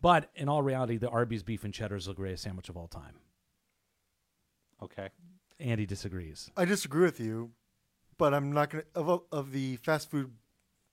but 0.00 0.30
in 0.34 0.48
all 0.48 0.62
reality, 0.62 0.96
the 0.96 1.08
Arby's 1.08 1.42
beef 1.42 1.64
and 1.64 1.72
cheddar 1.74 1.96
is 1.96 2.06
the 2.06 2.14
greatest 2.14 2.42
sandwich 2.44 2.68
of 2.68 2.76
all 2.76 2.88
time. 2.88 3.16
Okay. 4.82 5.08
Andy 5.58 5.86
disagrees. 5.86 6.50
I 6.56 6.66
disagree 6.66 7.04
with 7.04 7.18
you, 7.18 7.52
but 8.18 8.34
I'm 8.34 8.52
not 8.52 8.70
gonna 8.70 8.84
of 8.94 9.22
of 9.32 9.52
the 9.52 9.76
fast 9.76 10.10
food 10.10 10.32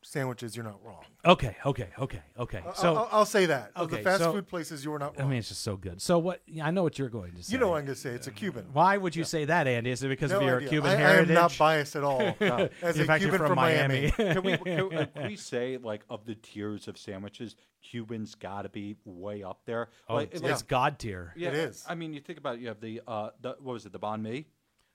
sandwiches. 0.03 0.55
You're 0.55 0.65
not 0.65 0.79
wrong. 0.83 1.03
Okay, 1.25 1.55
okay, 1.65 1.89
okay, 1.99 2.21
okay. 2.37 2.61
So 2.75 2.95
I'll, 2.95 3.09
I'll 3.11 3.25
say 3.25 3.45
that 3.47 3.71
of 3.75 3.87
okay, 3.87 3.97
the 3.97 4.03
fast 4.03 4.23
so- 4.23 4.31
food 4.33 4.47
places, 4.47 4.83
you 4.83 4.93
are 4.93 4.99
not 4.99 5.19
I 5.19 5.23
mean, 5.23 5.39
it's 5.39 5.49
just 5.49 5.61
so 5.61 5.75
good. 5.77 6.01
So 6.01 6.19
what? 6.19 6.41
I 6.61 6.71
know 6.71 6.83
what 6.83 6.99
you're 6.99 7.09
going 7.09 7.33
to 7.33 7.43
say. 7.43 7.53
you 7.53 7.57
know 7.59 7.69
what 7.69 7.79
I'm 7.79 7.85
gonna 7.85 7.95
say? 7.95 8.11
It's 8.11 8.27
a 8.27 8.31
Cuban. 8.31 8.65
Why 8.73 8.97
would 8.97 9.15
you 9.15 9.23
say 9.23 9.45
that, 9.45 9.67
Andy? 9.67 9.91
Is 9.91 10.03
it 10.03 10.09
because 10.09 10.31
No 10.31 10.37
of 10.37 10.43
your 10.43 10.57
idea. 10.57 10.69
Cuban 10.69 10.91
I, 10.91 10.95
heritage? 10.95 11.29
I 11.29 11.33
am 11.33 11.41
not 11.41 11.57
biased 11.57 11.95
at 11.95 12.03
all. 12.03 12.21
As 12.81 12.95
In 12.95 13.01
a 13.03 13.05
fact, 13.05 13.21
you're 13.21 13.31
Cuban 13.31 13.37
from 13.39 13.47
from 13.47 13.55
Miami. 13.55 14.11
Can 14.17 14.43
we, 14.43 14.57
can, 14.57 14.89
can 14.89 15.27
we 15.27 15.35
say, 15.35 15.77
like, 15.77 16.01
of 16.09 16.25
the 16.25 16.35
tiers 16.35 16.87
of 16.87 16.97
sandwiches, 16.97 17.55
Cubans 17.81 18.35
got 18.35 18.63
to 18.63 18.69
be 18.69 18.95
way 19.05 19.43
up 19.43 19.61
there? 19.65 19.89
Oh, 20.07 20.15
like, 20.15 20.33
it's, 20.33 20.41
like- 20.41 20.51
it's 20.51 20.61
god 20.61 20.99
tier. 20.99 21.33
yeah, 21.35 21.49
It 21.49 21.55
is. 21.55 21.83
I 21.87 21.95
mean, 21.95 22.13
you 22.13 22.19
think 22.19 22.39
about 22.39 22.55
it, 22.55 22.61
you 22.61 22.67
have 22.67 22.79
the, 22.81 23.01
uh, 23.07 23.29
the 23.41 23.55
what 23.59 23.73
was 23.73 23.85
it, 23.85 23.91
the 23.91 23.99
banh 23.99 24.21
mi? 24.21 24.45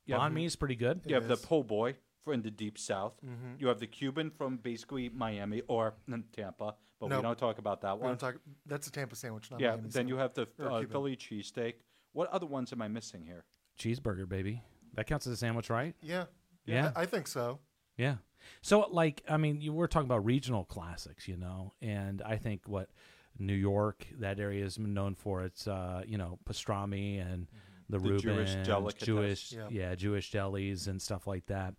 You 0.07 0.15
Banh 0.15 0.33
mi 0.33 0.47
is 0.47 0.57
pretty 0.57 0.75
good. 0.77 1.03
You 1.05 1.15
have 1.17 1.29
the 1.29 1.35
is. 1.35 1.41
po' 1.41 1.63
boy 1.63 1.95
from 2.33 2.43
the 2.43 2.51
deep 2.51 2.79
south. 2.79 3.15
You 3.59 3.69
have 3.69 3.81
the 3.81 3.87
Cuban 3.87 4.31
from 4.31 4.57
basically 4.59 5.09
Miami 5.09 5.63
or 5.69 5.95
Tampa, 6.33 6.75
but 7.01 7.09
No. 7.09 7.17
we 7.17 7.23
don't 7.23 7.39
talk 7.39 7.59
about 7.59 7.81
that 7.83 7.99
one. 7.99 8.17
talk, 8.19 8.37
that's 8.67 8.87
a 8.87 8.93
Tampa 8.93 9.17
sandwich, 9.17 9.51
not 9.51 9.61
yeah, 9.61 9.71
Miami 9.77 9.89
then 9.91 10.09
you 10.09 10.17
have 10.17 10.35
the 10.35 10.49
Or 10.59 10.67
uh, 10.67 10.79
Cuban. 10.81 10.89
Philly 10.89 11.17
cheesesteak. 11.17 11.75
What 12.13 12.29
other 12.31 12.47
ones 12.47 12.73
am 12.73 12.83
I 12.83 12.89
missing 12.89 13.25
here? 13.25 13.45
Cheeseburger, 13.79 14.29
baby. 14.29 14.63
That 14.95 15.07
counts 15.07 15.27
as 15.27 15.35
a 15.35 15.37
sandwich, 15.37 15.71
right? 15.71 15.95
Yeah. 16.03 16.25
Yeah. 16.65 16.93
I, 16.97 17.03
I 17.03 17.07
think 17.07 17.27
so. 17.29 17.61
Yeah. 17.97 18.17
So, 18.63 18.81
like, 18.91 19.23
I 19.29 19.37
mean, 19.37 19.61
you 19.61 19.73
were 19.73 19.89
talking 19.89 20.07
about 20.09 20.25
regional 20.25 20.65
classics, 20.65 21.29
you 21.29 21.37
know, 21.37 21.75
and 21.83 22.23
I 22.23 22.37
think 22.37 22.63
what 22.67 22.91
New 23.39 23.55
York, 23.55 24.07
that 24.19 24.41
area 24.41 24.65
is 24.65 24.79
known 24.79 25.15
for, 25.15 25.43
it's, 25.45 25.67
uh, 25.69 26.03
you 26.07 26.19
know, 26.19 26.39
pastrami 26.49 27.21
and 27.21 27.49
the, 27.91 27.99
The 27.99 28.09
Jewish 28.19 28.25
Reuben, 28.25 28.63
delicatessen. 28.65 29.07
Jewish, 29.07 29.53
Yeah. 29.53 29.69
yeah, 29.71 29.95
Jewish 29.95 30.31
delis 30.33 30.89
and 30.89 31.01
stuff 31.01 31.27
like 31.27 31.47
that. 31.47 31.75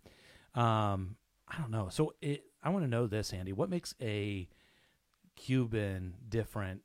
Um, 0.54 1.16
I 1.48 1.58
don't 1.58 1.70
know. 1.70 1.88
So, 1.90 2.14
it, 2.20 2.44
I 2.62 2.70
want 2.70 2.84
to 2.84 2.88
know 2.90 3.06
this, 3.06 3.32
Andy. 3.32 3.52
What 3.52 3.70
makes 3.70 3.94
a 4.00 4.48
Cuban 5.36 6.14
different? 6.28 6.82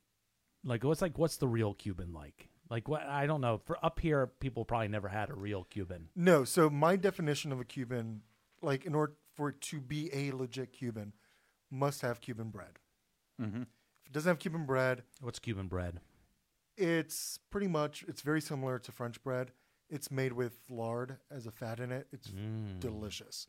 Like, 0.64 0.82
what's 0.84 1.02
like, 1.02 1.18
what's 1.18 1.36
the 1.36 1.48
real 1.48 1.74
Cuban 1.74 2.12
like? 2.12 2.48
Like, 2.68 2.88
what? 2.88 3.02
I 3.02 3.26
don't 3.26 3.40
know. 3.40 3.58
For 3.64 3.78
up 3.84 4.00
here, 4.00 4.26
people 4.40 4.64
probably 4.64 4.88
never 4.88 5.08
had 5.08 5.30
a 5.30 5.34
real 5.34 5.64
Cuban. 5.64 6.08
No, 6.16 6.44
so 6.44 6.68
my 6.68 6.96
definition 6.96 7.52
of 7.52 7.60
a 7.60 7.64
Cuban, 7.64 8.22
like 8.62 8.84
in 8.84 8.94
order 8.94 9.12
for 9.34 9.50
it 9.50 9.60
to 9.62 9.80
be 9.80 10.10
a 10.12 10.32
legit 10.32 10.72
Cuban, 10.72 11.12
must 11.70 12.02
have 12.02 12.20
Cuban 12.20 12.48
bread. 12.50 12.78
Mm-hmm. 13.40 13.62
If 13.62 14.06
it 14.06 14.12
doesn't 14.12 14.28
have 14.30 14.38
Cuban 14.38 14.66
bread, 14.66 15.02
What's 15.20 15.38
Cuban 15.38 15.68
bread? 15.68 16.00
it's 16.76 17.38
pretty 17.50 17.68
much 17.68 18.04
it's 18.08 18.22
very 18.22 18.40
similar 18.40 18.78
to 18.80 18.92
French 18.92 19.22
bread. 19.22 19.52
It's 19.88 20.10
made 20.10 20.32
with 20.32 20.58
lard 20.68 21.16
as 21.30 21.46
a 21.46 21.52
fat 21.52 21.78
in 21.78 21.92
it. 21.92 22.08
It's 22.12 22.28
Mm. 22.28 22.80
delicious. 22.80 23.46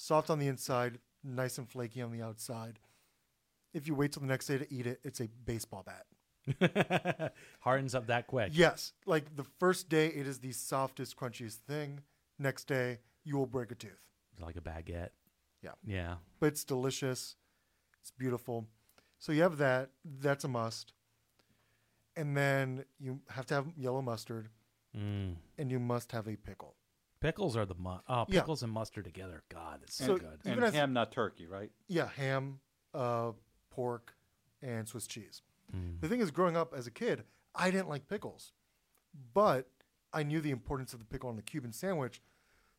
Soft 0.00 0.30
on 0.30 0.38
the 0.38 0.46
inside, 0.46 1.00
nice 1.24 1.58
and 1.58 1.68
flaky 1.68 2.00
on 2.02 2.12
the 2.12 2.22
outside. 2.22 2.78
If 3.74 3.88
you 3.88 3.96
wait 3.96 4.12
till 4.12 4.20
the 4.20 4.28
next 4.28 4.46
day 4.46 4.56
to 4.56 4.72
eat 4.72 4.86
it, 4.86 5.00
it's 5.02 5.20
a 5.20 5.26
baseball 5.44 5.84
bat. 5.84 7.32
Hardens 7.60 7.96
up 7.96 8.06
that 8.06 8.28
quick. 8.28 8.50
Yes, 8.54 8.92
like 9.06 9.34
the 9.34 9.44
first 9.58 9.88
day, 9.88 10.06
it 10.06 10.28
is 10.28 10.38
the 10.38 10.52
softest, 10.52 11.16
crunchiest 11.16 11.56
thing. 11.66 12.00
Next 12.38 12.68
day, 12.68 13.00
you 13.24 13.36
will 13.36 13.46
break 13.46 13.72
a 13.72 13.74
tooth. 13.74 14.00
like 14.40 14.54
a 14.56 14.60
baguette. 14.60 15.10
Yeah. 15.64 15.72
Yeah. 15.84 16.14
but 16.38 16.46
it's 16.46 16.62
delicious. 16.62 17.34
It's 18.00 18.12
beautiful. 18.12 18.66
So 19.18 19.32
you 19.32 19.42
have 19.42 19.58
that. 19.58 19.90
That's 20.04 20.44
a 20.44 20.48
must. 20.48 20.92
And 22.14 22.36
then 22.36 22.84
you 23.00 23.18
have 23.30 23.46
to 23.46 23.54
have 23.54 23.66
yellow 23.76 24.00
mustard, 24.00 24.48
Mm. 24.96 25.34
and 25.58 25.70
you 25.72 25.80
must 25.80 26.12
have 26.12 26.28
a 26.28 26.36
pickle. 26.36 26.76
Pickles 27.20 27.56
are 27.56 27.66
the 27.66 27.74
mu- 27.74 27.98
oh 28.08 28.26
Yeah. 28.28 28.40
pickles 28.40 28.62
and 28.62 28.72
mustard 28.72 29.04
together. 29.04 29.42
God, 29.48 29.80
it's 29.82 29.94
so, 29.96 30.06
So- 30.06 30.18
good. 30.18 30.40
And 30.44 30.52
Even 30.52 30.64
as- 30.64 30.74
ham, 30.74 30.92
not 30.92 31.10
turkey, 31.12 31.46
right? 31.46 31.72
Yeah, 31.88 32.08
ham, 32.08 32.60
uh, 32.94 33.32
pork, 33.70 34.16
and 34.62 34.88
Swiss 34.88 35.06
cheese. 35.06 35.42
Mm. 35.74 36.00
The 36.00 36.08
thing 36.08 36.20
is, 36.20 36.30
growing 36.30 36.56
up 36.56 36.72
as 36.74 36.86
a 36.86 36.90
kid, 36.90 37.24
I 37.54 37.70
didn't 37.70 37.88
like 37.88 38.06
pickles, 38.08 38.52
but 39.34 39.68
I 40.12 40.22
knew 40.22 40.40
the 40.40 40.50
importance 40.50 40.92
of 40.94 41.00
the 41.00 41.04
pickle 41.04 41.28
on 41.28 41.36
the 41.36 41.42
Cuban 41.42 41.72
sandwich, 41.72 42.22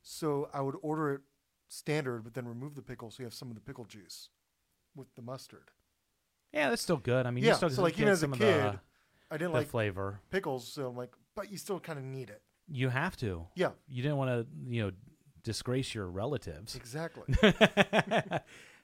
so 0.02 0.50
I 0.54 0.62
would 0.62 0.76
order 0.82 1.14
it 1.14 1.22
standard, 1.68 2.24
but 2.24 2.34
then 2.34 2.48
remove 2.48 2.76
the 2.76 2.82
pickle 2.82 3.12
so 3.12 3.22
you 3.22 3.26
have 3.26 3.34
some 3.34 3.50
of 3.50 3.56
the 3.56 3.62
pickle 3.62 3.86
juice 3.86 4.30
with 4.96 5.14
the 5.16 5.22
mustard. 5.22 5.70
Yeah, 6.52 6.70
that's 6.70 6.82
still 6.82 6.98
good. 6.98 7.26
I 7.28 7.32
mean, 7.32 7.44
Yeah, 7.44 7.52
you 7.52 7.56
still 7.58 7.70
so, 7.70 7.82
like, 7.84 7.94
get 7.96 8.02
even 8.04 8.12
as 8.14 8.20
a 8.20 8.22
some 8.22 8.34
of 8.34 8.40
kid, 8.40 8.56
the, 8.64 8.80
I 9.30 9.38
didn't 9.38 9.52
like 9.54 9.60
the 9.62 9.66
like 9.66 9.68
flavor. 9.72 10.22
pickles, 10.32 10.68
so 10.68 10.88
I'm 10.90 10.96
like, 10.96 11.14
but 11.36 11.52
you 11.52 11.58
still 11.58 11.80
kind 11.80 12.00
of 12.00 12.06
need 12.06 12.30
it. 12.32 12.42
You 12.72 12.90
have 12.90 13.18
to. 13.18 13.48
Yeah, 13.56 13.72
You 13.88 14.02
didn't 14.04 14.18
want 14.18 14.30
to, 14.30 14.48
you 14.74 14.84
know, 14.84 14.92
disgrace 15.44 15.96
your 15.96 16.08
relatives. 16.10 16.76
exactly. 16.76 17.24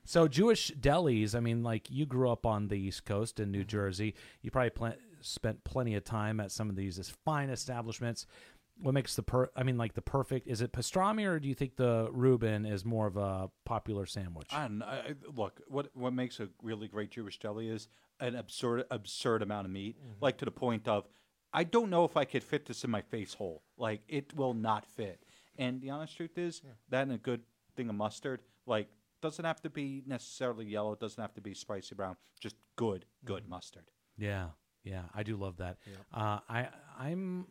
so 0.05 0.27
Jewish 0.27 0.71
delis. 0.79 1.35
I 1.35 1.39
mean, 1.39 1.63
like 1.63 1.89
you 1.89 2.05
grew 2.05 2.29
up 2.31 2.45
on 2.45 2.67
the 2.67 2.75
East 2.75 3.05
Coast 3.05 3.39
in 3.39 3.51
New 3.51 3.59
Mm-hmm. 3.61 3.67
Jersey. 3.69 4.15
You 4.41 4.51
probably 4.51 4.69
pl- 4.71 4.93
spent 5.21 5.63
plenty 5.63 5.95
of 5.95 6.03
time 6.03 6.39
at 6.39 6.51
some 6.51 6.69
of 6.69 6.75
these 6.75 6.97
fine 7.25 7.49
establishments. 7.49 8.25
what 8.81 8.93
makes 8.93 9.15
the 9.15 9.23
per? 9.23 9.49
I 9.55 9.63
mean, 9.63 9.77
like 9.77 9.93
the 9.93 10.01
perfect. 10.01 10.47
Is 10.47 10.61
it 10.61 10.71
pastrami 10.71 11.25
or 11.27 11.39
do 11.39 11.47
you 11.47 11.55
think 11.55 11.75
the 11.75 12.09
Reuben 12.11 12.65
is 12.65 12.83
more 12.85 13.07
of 13.07 13.17
a 13.17 13.49
popular 13.65 14.05
sandwich? 14.05 14.49
I 14.51 14.61
don't 14.63 14.79
know. 14.79 14.85
I, 14.85 14.95
I- 14.97 15.15
look, 15.35 15.61
what 15.67 15.89
what 15.93 16.13
makes 16.13 16.39
a 16.39 16.49
really 16.61 16.87
great 16.87 17.11
Jewish 17.11 17.39
deli 17.39 17.69
is 17.69 17.87
an 18.19 18.35
absurd 18.35 18.85
absurd 18.91 19.41
amount 19.41 19.65
of 19.65 19.71
meat, 19.71 19.97
like 20.21 20.37
to 20.37 20.45
the 20.45 20.51
point 20.51 20.87
of 20.87 21.07
I 21.55 21.63
don't 21.63 21.89
know 21.89 22.03
if 22.03 22.17
I 22.17 22.25
could 22.25 22.43
fit 22.43 22.65
this 22.65 22.83
in 22.83 22.91
my 22.91 23.01
face 23.01 23.33
hole. 23.33 23.63
Like 23.77 24.01
it 24.09 24.35
will 24.35 24.53
not 24.53 24.85
fit. 24.85 25.23
And 25.57 25.81
the 25.81 25.89
honest 25.89 26.17
truth 26.17 26.37
is 26.37 26.61
that 26.89 27.03
and 27.03 27.13
a 27.13 27.17
good 27.17 27.41
thing 27.77 27.87
of 27.87 27.95
mustard, 27.95 28.41
like 28.65 28.89
doesn't 29.21 29.45
have 29.45 29.61
to 29.61 29.69
be 29.69 30.03
necessarily 30.05 30.65
yellow, 30.65 30.91
it 30.91 30.99
doesn't 30.99 31.21
have 31.21 31.33
to 31.35 31.41
be 31.41 31.53
spicy 31.53 31.95
brown, 31.95 32.17
just 32.41 32.57
good, 32.75 33.05
good 33.23 33.47
mustard. 33.47 33.85
Yeah, 34.17 34.47
yeah, 34.83 35.03
I 35.15 35.23
do 35.23 35.37
love 35.37 35.57
that. 35.57 35.77
Uh, 36.13 36.39
I 36.49 36.67
I'm 36.99 37.47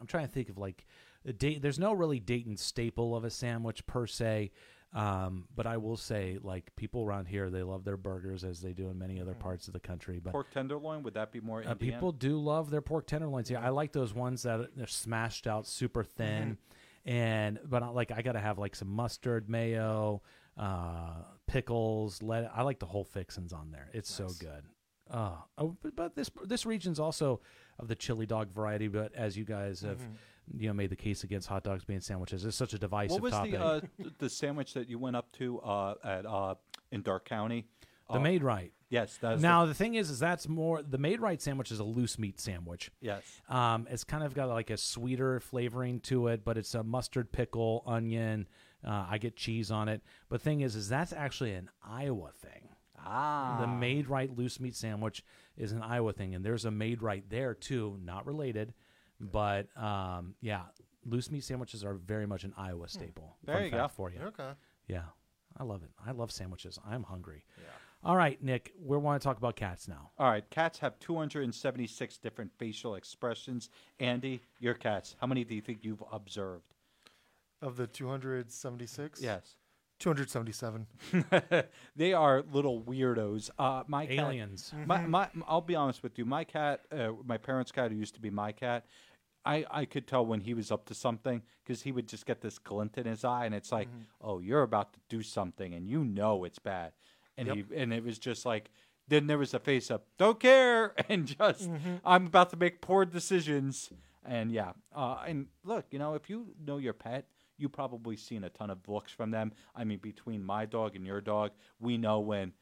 I'm 0.00 0.06
trying 0.06 0.26
to 0.26 0.32
think 0.32 0.48
of 0.48 0.56
like 0.56 0.86
a 1.26 1.32
date. 1.32 1.62
There's 1.62 1.80
no 1.80 1.92
really 1.92 2.20
Dayton 2.20 2.56
staple 2.56 3.16
of 3.16 3.24
a 3.24 3.30
sandwich 3.30 3.84
per 3.86 4.06
se, 4.06 4.52
um, 4.96 5.44
but 5.54 5.66
I 5.66 5.76
will 5.76 5.98
say 5.98 6.38
like 6.42 6.74
people 6.74 7.02
around 7.04 7.26
here 7.26 7.50
they 7.50 7.62
love 7.62 7.84
their 7.84 7.98
burgers 7.98 8.44
as 8.44 8.62
they 8.62 8.72
do 8.72 8.88
in 8.88 8.98
many 8.98 9.20
other 9.20 9.34
parts 9.34 9.66
of 9.68 9.74
the 9.74 9.80
country. 9.80 10.18
But 10.22 10.32
Pork 10.32 10.50
tenderloin, 10.50 11.02
would 11.02 11.14
that 11.14 11.30
be 11.32 11.40
more 11.40 11.62
uh, 11.66 11.74
people 11.74 12.12
do 12.12 12.38
love 12.38 12.70
their 12.70 12.80
pork 12.80 13.06
tenderloins. 13.06 13.50
Yeah, 13.50 13.60
I 13.60 13.68
like 13.68 13.92
those 13.92 14.14
ones 14.14 14.42
that 14.44 14.60
are- 14.60 14.86
smashed 14.86 15.46
out 15.46 15.66
super 15.66 16.02
thin, 16.02 16.56
and 17.04 17.58
but 17.64 17.82
I, 17.82 17.88
like 17.88 18.10
I 18.10 18.22
gotta 18.22 18.40
have 18.40 18.58
like 18.58 18.74
some 18.74 18.88
mustard, 18.88 19.50
mayo, 19.50 20.22
uh, 20.56 21.22
pickles. 21.46 22.22
Let 22.22 22.50
I 22.54 22.62
like 22.62 22.78
the 22.78 22.86
whole 22.86 23.04
fixins 23.04 23.52
on 23.52 23.70
there. 23.70 23.90
It's 23.92 24.10
so 24.12 24.28
good. 24.40 24.64
Uh, 25.10 25.36
oh, 25.58 25.76
but, 25.82 25.94
but 25.94 26.16
this 26.16 26.30
this 26.44 26.64
region's 26.66 26.98
also 26.98 27.40
of 27.78 27.88
the 27.88 27.94
chili 27.94 28.24
dog 28.26 28.50
variety. 28.50 28.88
But 28.88 29.14
as 29.14 29.36
you 29.36 29.44
guys 29.44 29.82
have, 29.82 30.00
you 30.56 30.68
know, 30.68 30.74
made 30.74 30.90
the 30.90 30.96
case 30.96 31.24
against 31.24 31.48
hot 31.48 31.64
dogs 31.64 31.84
being 31.84 32.00
sandwiches, 32.00 32.44
it's 32.44 32.56
such 32.56 32.72
a 32.74 32.78
divisive 32.78 33.12
what 33.12 33.22
was 33.22 33.32
topic. 33.32 33.52
the 33.52 33.60
uh, 33.60 33.80
the 34.18 34.28
sandwich 34.30 34.74
that 34.74 34.88
you 34.88 34.98
went 34.98 35.16
up 35.16 35.30
to 35.32 35.58
uh, 35.60 35.94
at 36.04 36.26
uh, 36.26 36.54
in 36.90 37.02
Darke 37.02 37.24
County? 37.24 37.66
the 38.08 38.18
Uh, 38.18 38.20
Maid-Rite. 38.20 38.72
Yes, 38.88 39.18
Now 39.20 39.66
the 39.66 39.74
thing 39.74 39.96
is, 39.96 40.10
is 40.10 40.20
that's 40.20 40.48
more 40.48 40.80
the 40.80 40.96
Maid-Rite 40.98 41.42
sandwich 41.42 41.72
is 41.72 41.80
a 41.80 41.84
loose 41.84 42.20
meat 42.20 42.38
sandwich. 42.38 42.92
yes. 43.00 43.24
Um, 43.48 43.88
it's 43.90 44.04
kind 44.04 44.22
of 44.22 44.32
got 44.32 44.48
like 44.48 44.70
a 44.70 44.76
sweeter 44.76 45.40
flavoring 45.40 45.98
to 46.02 46.28
it, 46.28 46.44
but 46.44 46.56
it's 46.56 46.72
a 46.76 46.84
mustard, 46.84 47.32
pickle, 47.32 47.82
onion. 47.84 48.46
Uh, 48.86 49.06
I 49.10 49.18
get 49.18 49.34
cheese 49.36 49.72
on 49.72 49.88
it. 49.88 50.02
But 50.28 50.40
thing 50.40 50.60
is, 50.60 50.76
is 50.76 50.88
that's 50.88 51.12
actually 51.12 51.54
an 51.54 51.68
Iowa 51.84 52.30
thing. 52.40 52.68
Ah, 53.04 53.58
The 53.60 53.66
Maid-Rite 53.66 54.36
loose 54.36 54.60
meat 54.60 54.76
sandwich 54.76 55.24
is 55.56 55.72
an 55.72 55.82
Iowa 55.82 56.12
thing, 56.12 56.34
and 56.36 56.44
there's 56.44 56.64
a 56.64 56.70
Maid-Rite 56.70 57.28
there 57.28 57.54
too, 57.54 57.98
not 58.04 58.24
related, 58.24 58.72
but 59.20 59.68
um, 59.76 60.34
yeah, 60.40 60.62
loose 61.04 61.30
meat 61.30 61.44
sandwiches 61.44 61.84
are 61.84 61.94
very 61.94 62.26
much 62.26 62.44
an 62.44 62.52
Iowa 62.56 62.88
staple. 62.88 63.36
There 63.44 63.54
Fun 63.54 63.64
you 63.64 63.70
fact 63.70 63.82
go. 63.82 63.88
for 63.96 64.10
you. 64.10 64.20
Okay. 64.26 64.50
Yeah, 64.88 65.02
I 65.56 65.64
love 65.64 65.82
it. 65.82 65.90
I 66.04 66.12
love 66.12 66.30
sandwiches. 66.30 66.78
I'm 66.88 67.02
hungry. 67.02 67.44
All 68.04 68.16
right, 68.16 68.40
Nick, 68.42 68.72
we 68.80 68.96
want 68.98 69.20
to 69.20 69.26
talk 69.26 69.36
about 69.36 69.56
cats 69.56 69.88
now. 69.88 70.10
All 70.18 70.28
right, 70.30 70.48
cats 70.50 70.78
have 70.78 70.96
276 71.00 72.18
different 72.18 72.52
facial 72.56 72.94
expressions. 72.94 73.68
Andy, 73.98 74.42
your 74.60 74.74
cats, 74.74 75.16
how 75.20 75.26
many 75.26 75.42
do 75.42 75.56
you 75.56 75.60
think 75.60 75.78
you've 75.82 76.04
observed? 76.12 76.74
Of 77.60 77.76
the 77.76 77.86
276? 77.88 79.20
Yes. 79.20 79.56
277. 79.98 80.86
they 81.96 82.12
are 82.12 82.44
little 82.52 82.82
weirdos. 82.82 83.50
Uh, 83.58 83.82
my 83.88 84.06
cat- 84.06 84.18
Aliens. 84.18 84.72
my, 84.84 85.00
my, 85.06 85.28
I'll 85.48 85.60
be 85.62 85.74
honest 85.74 86.02
with 86.02 86.18
you. 86.18 86.24
My 86.24 86.44
cat, 86.44 86.82
uh, 86.92 87.12
my 87.24 87.38
parents' 87.38 87.72
cat, 87.72 87.90
who 87.90 87.96
used 87.96 88.14
to 88.14 88.20
be 88.20 88.30
my 88.30 88.52
cat, 88.52 88.84
I, 89.46 89.64
I 89.70 89.84
could 89.84 90.06
tell 90.06 90.26
when 90.26 90.40
he 90.40 90.52
was 90.54 90.70
up 90.72 90.84
to 90.86 90.94
something 90.94 91.42
because 91.64 91.82
he 91.82 91.92
would 91.92 92.08
just 92.08 92.26
get 92.26 92.40
this 92.40 92.58
glint 92.58 92.98
in 92.98 93.06
his 93.06 93.24
eye, 93.24 93.46
and 93.46 93.54
it's 93.54 93.70
like, 93.72 93.88
oh, 94.20 94.40
you're 94.40 94.62
about 94.62 94.92
to 94.94 95.00
do 95.08 95.22
something, 95.22 95.72
and 95.74 95.88
you 95.88 96.04
know 96.04 96.44
it's 96.44 96.58
bad, 96.58 96.92
and 97.38 97.48
he 97.54 97.64
and 97.74 97.92
it 97.92 98.04
was 98.04 98.18
just 98.18 98.44
like. 98.44 98.70
Then 99.08 99.28
there 99.28 99.38
was 99.38 99.54
a 99.54 99.60
face 99.60 99.88
up, 99.88 100.04
don't 100.18 100.40
care, 100.40 100.92
and 101.08 101.26
just 101.26 101.70
I'm 102.04 102.26
about 102.26 102.50
to 102.50 102.56
make 102.56 102.80
poor 102.80 103.04
decisions, 103.04 103.90
and 104.24 104.50
yeah, 104.50 104.72
uh, 104.92 105.18
and 105.24 105.46
look, 105.62 105.84
you 105.92 106.00
know, 106.00 106.14
if 106.14 106.28
you 106.28 106.48
know 106.66 106.78
your 106.78 106.92
pet, 106.92 107.28
you 107.56 107.68
probably 107.68 108.16
seen 108.16 108.42
a 108.42 108.50
ton 108.50 108.68
of 108.68 108.78
looks 108.88 109.12
from 109.12 109.30
them. 109.30 109.52
I 109.76 109.84
mean, 109.84 110.00
between 110.00 110.44
my 110.44 110.66
dog 110.66 110.96
and 110.96 111.06
your 111.06 111.20
dog, 111.20 111.52
we 111.78 111.96
know 111.98 112.18
when 112.18 112.52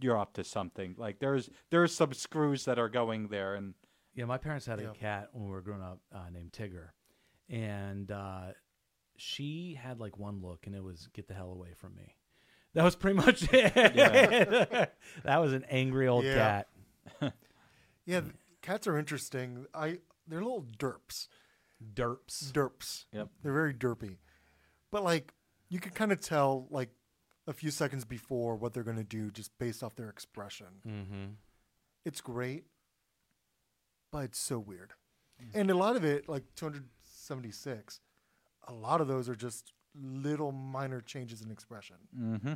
you're 0.00 0.18
up 0.18 0.32
to 0.34 0.44
something. 0.44 0.94
Like 0.96 1.18
there's 1.18 1.50
there's 1.68 1.94
some 1.94 2.14
screws 2.14 2.64
that 2.64 2.78
are 2.78 2.88
going 2.88 3.28
there, 3.28 3.54
and 3.54 3.74
Yeah, 4.18 4.24
my 4.24 4.36
parents 4.36 4.66
had 4.66 4.80
Yeah. 4.80 4.90
a 4.90 4.94
cat 4.94 5.28
when 5.32 5.44
we 5.44 5.50
were 5.52 5.60
growing 5.60 5.80
up 5.82 6.00
uh, 6.12 6.28
named 6.32 6.50
Tigger, 6.50 6.88
and 7.48 8.10
uh, 8.10 8.46
she 9.16 9.78
had 9.80 10.00
like 10.00 10.18
one 10.18 10.40
look, 10.42 10.66
and 10.66 10.74
it 10.74 10.82
was 10.82 11.08
"Get 11.12 11.28
the 11.28 11.34
hell 11.34 11.52
away 11.52 11.68
from 11.76 11.94
me." 11.94 12.16
That 12.74 12.82
was 12.82 12.96
pretty 12.96 13.16
much 13.16 13.42
it. 13.52 13.74
that 15.22 15.36
was 15.40 15.52
an 15.52 15.64
angry 15.70 16.08
old 16.08 16.24
Yeah. 16.24 16.64
cat. 17.20 17.32
Yeah, 18.04 18.22
cats 18.60 18.86
are 18.88 18.98
interesting. 18.98 19.66
I 19.72 19.98
They're 20.26 20.42
little 20.42 20.66
derps. 20.78 21.28
Derps. 21.94 22.50
Derps. 22.52 23.04
Yep. 23.12 23.28
They're 23.42 23.52
very 23.52 23.72
derpy. 23.74 24.16
But, 24.90 25.04
like, 25.04 25.32
you 25.68 25.78
can 25.78 25.92
kind 25.92 26.10
of 26.12 26.20
tell, 26.20 26.66
like, 26.70 26.90
a 27.46 27.52
few 27.52 27.70
seconds 27.70 28.04
before 28.04 28.56
what 28.56 28.72
they're 28.74 28.82
going 28.82 28.96
to 28.96 29.04
do 29.04 29.30
just 29.30 29.56
based 29.58 29.82
off 29.84 29.94
their 29.94 30.08
expression. 30.10 30.66
Mm-hmm. 30.86 31.24
It's 32.04 32.20
great, 32.20 32.64
but 34.10 34.24
it's 34.24 34.38
so 34.38 34.58
weird. 34.58 34.92
And 35.54 35.70
a 35.70 35.74
lot 35.76 35.94
of 35.96 36.04
it, 36.04 36.28
like 36.28 36.42
276, 36.56 38.00
a 38.66 38.72
lot 38.72 39.00
of 39.00 39.08
those 39.08 39.28
are 39.28 39.34
just 39.36 39.72
little 39.94 40.52
minor 40.52 41.00
changes 41.00 41.42
in 41.42 41.50
expression. 41.50 41.96
mm-hmm. 42.16 42.54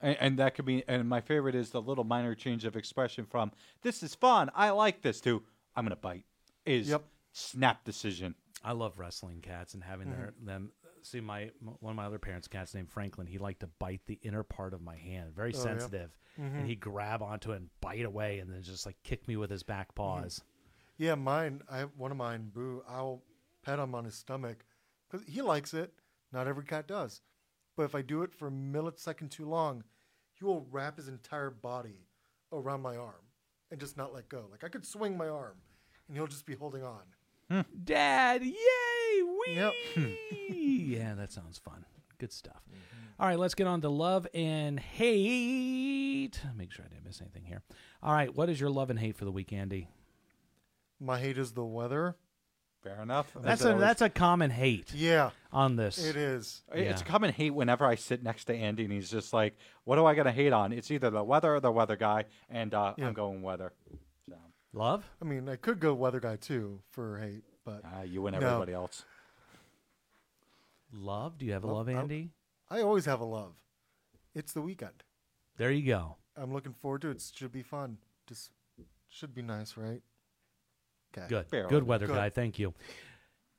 and, 0.00 0.16
and 0.20 0.38
that 0.38 0.54
could 0.54 0.64
be. 0.64 0.84
And 0.88 1.08
my 1.08 1.20
favorite 1.20 1.54
is 1.54 1.70
the 1.70 1.80
little 1.82 2.04
minor 2.04 2.34
change 2.34 2.64
of 2.64 2.76
expression 2.76 3.24
from 3.24 3.52
"This 3.82 4.02
is 4.02 4.14
fun, 4.14 4.50
I 4.54 4.70
like 4.70 5.02
this" 5.02 5.20
to 5.22 5.42
"I'm 5.76 5.84
gonna 5.84 5.96
bite." 5.96 6.24
Is 6.66 6.88
Yep. 6.88 7.04
snap 7.32 7.84
decision. 7.84 8.34
I 8.62 8.72
love 8.72 8.98
wrestling 8.98 9.40
cats 9.40 9.74
and 9.74 9.82
having 9.84 10.10
their 10.10 10.32
mm-hmm. 10.36 10.46
them. 10.46 10.72
See, 11.02 11.20
my 11.20 11.50
one 11.80 11.92
of 11.92 11.96
my 11.96 12.06
other 12.06 12.18
parents' 12.18 12.48
cats 12.48 12.74
named 12.74 12.90
Franklin. 12.90 13.26
He 13.26 13.38
liked 13.38 13.60
to 13.60 13.66
bite 13.78 14.00
the 14.06 14.18
inner 14.22 14.42
part 14.42 14.72
of 14.72 14.80
my 14.80 14.96
hand, 14.96 15.34
very 15.34 15.52
Oh, 15.54 15.58
yeah. 15.58 15.62
sensitive, 15.62 16.16
and 16.36 16.52
mm-hmm. 16.52 16.64
he'd 16.64 16.80
grab 16.80 17.22
onto 17.22 17.52
it 17.52 17.56
and 17.56 17.68
bite 17.80 18.04
away, 18.06 18.38
and 18.38 18.50
then 18.50 18.62
just 18.62 18.86
like 18.86 18.96
kick 19.04 19.28
me 19.28 19.36
with 19.36 19.50
his 19.50 19.62
back 19.62 19.88
mm-hmm. 19.88 20.02
paws. 20.22 20.42
Yeah, 20.96 21.14
mine. 21.14 21.62
I 21.70 21.78
have 21.78 21.90
one 21.96 22.10
of 22.10 22.16
mine. 22.16 22.50
Boo. 22.52 22.82
I'll 22.88 23.22
pet 23.62 23.78
him 23.78 23.94
on 23.94 24.04
his 24.04 24.14
stomach 24.14 24.64
because 25.10 25.26
he 25.26 25.42
likes 25.42 25.74
it. 25.74 25.92
Not 26.32 26.48
every 26.48 26.64
cat 26.64 26.88
does, 26.88 27.20
but 27.76 27.84
if 27.84 27.94
I 27.94 28.02
do 28.02 28.22
it 28.22 28.34
for 28.34 28.48
a 28.48 28.50
millisecond 28.50 29.30
too 29.30 29.48
long, 29.48 29.84
he 30.32 30.44
will 30.44 30.66
wrap 30.70 30.96
his 30.96 31.08
entire 31.08 31.50
body 31.50 32.06
around 32.52 32.82
my 32.82 32.96
arm 32.96 33.22
and 33.70 33.78
just 33.78 33.96
not 33.96 34.12
let 34.12 34.28
go. 34.28 34.46
Like 34.50 34.64
I 34.64 34.68
could 34.68 34.84
swing 34.84 35.16
my 35.16 35.28
arm, 35.28 35.56
and 36.08 36.16
he'll 36.16 36.26
just 36.26 36.46
be 36.46 36.54
holding 36.54 36.82
on. 36.82 37.02
Hmm. 37.50 37.60
Dad, 37.84 38.42
yay! 38.42 39.22
Wee! 39.22 39.54
Yep. 39.54 39.72
yeah, 40.48 41.14
that 41.14 41.32
sounds 41.32 41.58
fun. 41.58 41.84
Good 42.18 42.32
stuff. 42.32 42.62
All 43.18 43.28
right, 43.28 43.38
let's 43.38 43.54
get 43.54 43.66
on 43.66 43.80
to 43.82 43.88
love 43.88 44.26
and 44.34 44.80
hate. 44.80 46.40
Make 46.56 46.72
sure 46.72 46.84
I 46.84 46.88
didn't 46.88 47.04
miss 47.04 47.20
anything 47.20 47.44
here. 47.44 47.62
All 48.02 48.12
right, 48.12 48.34
what 48.34 48.48
is 48.48 48.58
your 48.58 48.70
love 48.70 48.90
and 48.90 48.98
hate 48.98 49.16
for 49.16 49.24
the 49.24 49.30
week, 49.30 49.52
Andy? 49.52 49.88
My 51.04 51.18
hate 51.20 51.36
is 51.38 51.52
the 51.52 51.64
weather. 51.64 52.16
Fair 52.82 53.00
enough. 53.02 53.30
That's 53.40 53.62
a 53.64 53.68
always. 53.68 53.80
that's 53.80 54.02
a 54.02 54.10
common 54.10 54.50
hate 54.50 54.92
Yeah, 54.94 55.30
on 55.52 55.76
this. 55.76 56.04
it 56.04 56.16
is. 56.16 56.62
It's 56.72 57.00
Yeah. 57.02 57.06
common 57.06 57.32
hate 57.32 57.50
whenever 57.50 57.86
I 57.86 57.94
sit 57.94 58.22
next 58.22 58.44
to 58.46 58.54
Andy 58.54 58.84
and 58.84 58.92
he's 58.92 59.10
just 59.10 59.32
like, 59.32 59.56
"What 59.84 59.96
do 59.96 60.04
I 60.04 60.14
got 60.14 60.24
to 60.24 60.32
hate 60.32 60.52
on?" 60.52 60.72
It's 60.72 60.90
either 60.90 61.08
the 61.10 61.24
weather 61.24 61.54
or 61.54 61.60
the 61.60 61.72
weather 61.72 61.96
guy, 61.96 62.24
and 62.50 62.74
uh, 62.74 62.94
Yeah. 62.98 63.06
I'm 63.08 63.14
going 63.14 63.42
weather. 63.42 63.72
So, 64.28 64.34
Love? 64.74 65.04
I 65.20 65.24
mean, 65.24 65.48
I 65.48 65.56
could 65.56 65.80
go 65.80 65.94
weather 65.94 66.20
guy 66.20 66.36
too 66.36 66.82
for 66.90 67.18
hate, 67.18 67.44
but 67.64 67.82
uh, 67.84 68.02
you 68.02 68.26
and 68.26 68.38
No. 68.38 68.46
everybody 68.46 68.72
else. 68.74 69.04
Love? 70.92 71.38
Do 71.38 71.46
you 71.46 71.52
have 71.52 71.64
a 71.64 71.66
Love- 71.66 71.88
love, 71.88 71.96
I- 71.96 72.00
Andy? 72.00 72.30
I 72.70 72.80
always 72.82 73.04
have 73.06 73.20
a 73.20 73.24
love. 73.24 73.54
It's 74.34 74.52
the 74.52 74.62
weekend. 74.62 75.02
There 75.56 75.70
you 75.70 75.86
go. 75.86 76.16
I'm 76.36 76.52
looking 76.52 76.72
forward 76.74 77.02
to 77.02 77.08
it. 77.10 77.16
It 77.16 77.32
should 77.34 77.52
be 77.52 77.62
fun. 77.62 77.98
Just 78.26 78.50
should 79.08 79.34
be 79.34 79.42
nice, 79.42 79.76
right? 79.76 80.02
Okay. 81.16 81.26
Good. 81.28 81.46
Fair 81.46 81.68
Good 81.68 81.86
weather 81.86 82.06
Good. 82.06 82.16
guy. 82.16 82.30
Thank 82.30 82.58
you. 82.58 82.74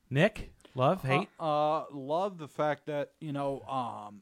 Nick? 0.09 0.51
Love? 0.75 1.01
Hate? 1.03 1.29
Uh, 1.39 1.77
uh, 1.79 1.85
love 1.91 2.37
the 2.37 2.47
fact 2.47 2.85
that 2.87 3.11
you 3.19 3.31
know, 3.31 3.61
um, 3.61 4.21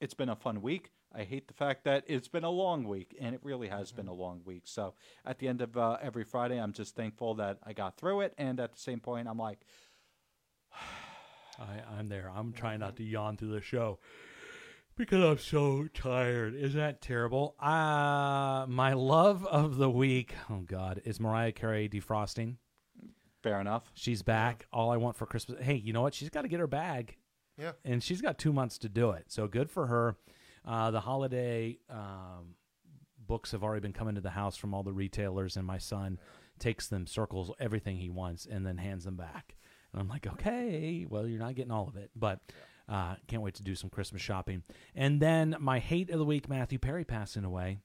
it's 0.00 0.14
been 0.14 0.28
a 0.28 0.36
fun 0.36 0.62
week. 0.62 0.90
I 1.12 1.24
hate 1.24 1.48
the 1.48 1.54
fact 1.54 1.84
that 1.84 2.04
it's 2.06 2.28
been 2.28 2.44
a 2.44 2.50
long 2.50 2.84
week, 2.84 3.16
and 3.20 3.34
it 3.34 3.40
really 3.42 3.66
has 3.66 3.90
been 3.90 4.06
a 4.06 4.12
long 4.12 4.42
week. 4.44 4.62
So 4.66 4.94
at 5.24 5.40
the 5.40 5.48
end 5.48 5.60
of 5.60 5.76
uh, 5.76 5.98
every 6.00 6.22
Friday, 6.22 6.60
I'm 6.60 6.72
just 6.72 6.94
thankful 6.94 7.34
that 7.34 7.58
I 7.64 7.72
got 7.72 7.96
through 7.96 8.20
it, 8.20 8.34
and 8.38 8.60
at 8.60 8.72
the 8.72 8.78
same 8.78 9.00
point, 9.00 9.26
I'm 9.26 9.38
like, 9.38 9.58
I, 11.58 11.98
I'm 11.98 12.08
there. 12.08 12.30
I'm 12.34 12.52
trying 12.52 12.78
not 12.78 12.96
to 12.96 13.02
yawn 13.02 13.36
through 13.36 13.52
the 13.52 13.60
show 13.60 13.98
because 15.00 15.24
I'm 15.24 15.38
so 15.38 15.88
tired. 15.94 16.54
Isn't 16.54 16.78
that 16.78 17.00
terrible? 17.00 17.54
Uh, 17.58 18.66
my 18.68 18.92
love 18.92 19.46
of 19.46 19.76
the 19.76 19.90
week, 19.90 20.34
oh 20.50 20.60
God, 20.60 21.00
is 21.04 21.18
Mariah 21.18 21.52
Carey 21.52 21.88
defrosting. 21.88 22.56
Fair 23.42 23.60
enough. 23.60 23.90
She's 23.94 24.22
back. 24.22 24.66
All 24.72 24.90
I 24.90 24.98
want 24.98 25.16
for 25.16 25.24
Christmas. 25.26 25.62
Hey, 25.62 25.76
you 25.76 25.92
know 25.92 26.02
what? 26.02 26.12
She's 26.14 26.28
got 26.28 26.42
to 26.42 26.48
get 26.48 26.60
her 26.60 26.66
bag, 26.66 27.16
Yeah. 27.56 27.72
and 27.84 28.02
she's 28.02 28.20
got 28.20 28.38
two 28.38 28.52
months 28.52 28.76
to 28.78 28.88
do 28.88 29.10
it. 29.12 29.24
So 29.28 29.48
good 29.48 29.70
for 29.70 29.86
her. 29.86 30.16
Uh, 30.66 30.90
the 30.90 31.00
holiday 31.00 31.78
um, 31.88 32.54
books 33.26 33.52
have 33.52 33.62
already 33.64 33.80
been 33.80 33.94
coming 33.94 34.16
to 34.16 34.20
the 34.20 34.30
house 34.30 34.56
from 34.58 34.74
all 34.74 34.82
the 34.82 34.92
retailers, 34.92 35.56
and 35.56 35.66
my 35.66 35.78
son 35.78 36.18
takes 36.58 36.88
them, 36.88 37.06
circles 37.06 37.50
everything 37.58 37.96
he 37.96 38.10
wants, 38.10 38.44
and 38.44 38.66
then 38.66 38.76
hands 38.76 39.04
them 39.04 39.16
back. 39.16 39.56
And 39.92 40.02
I'm 40.02 40.08
like, 40.08 40.26
okay, 40.26 41.06
well, 41.08 41.26
you're 41.26 41.38
not 41.40 41.54
getting 41.54 41.72
all 41.72 41.88
of 41.88 41.96
it, 41.96 42.10
but 42.14 42.40
uh, 42.90 43.14
can't 43.28 43.42
wait 43.42 43.54
to 43.54 43.62
do 43.62 43.74
some 43.74 43.88
Christmas 43.88 44.20
shopping. 44.20 44.62
And 44.94 45.20
then 45.20 45.56
my 45.60 45.78
hate 45.78 46.10
of 46.10 46.18
the 46.18 46.24
week, 46.24 46.48
Matthew 46.48 46.78
Perry 46.78 47.04
passing 47.04 47.44
away. 47.44 47.78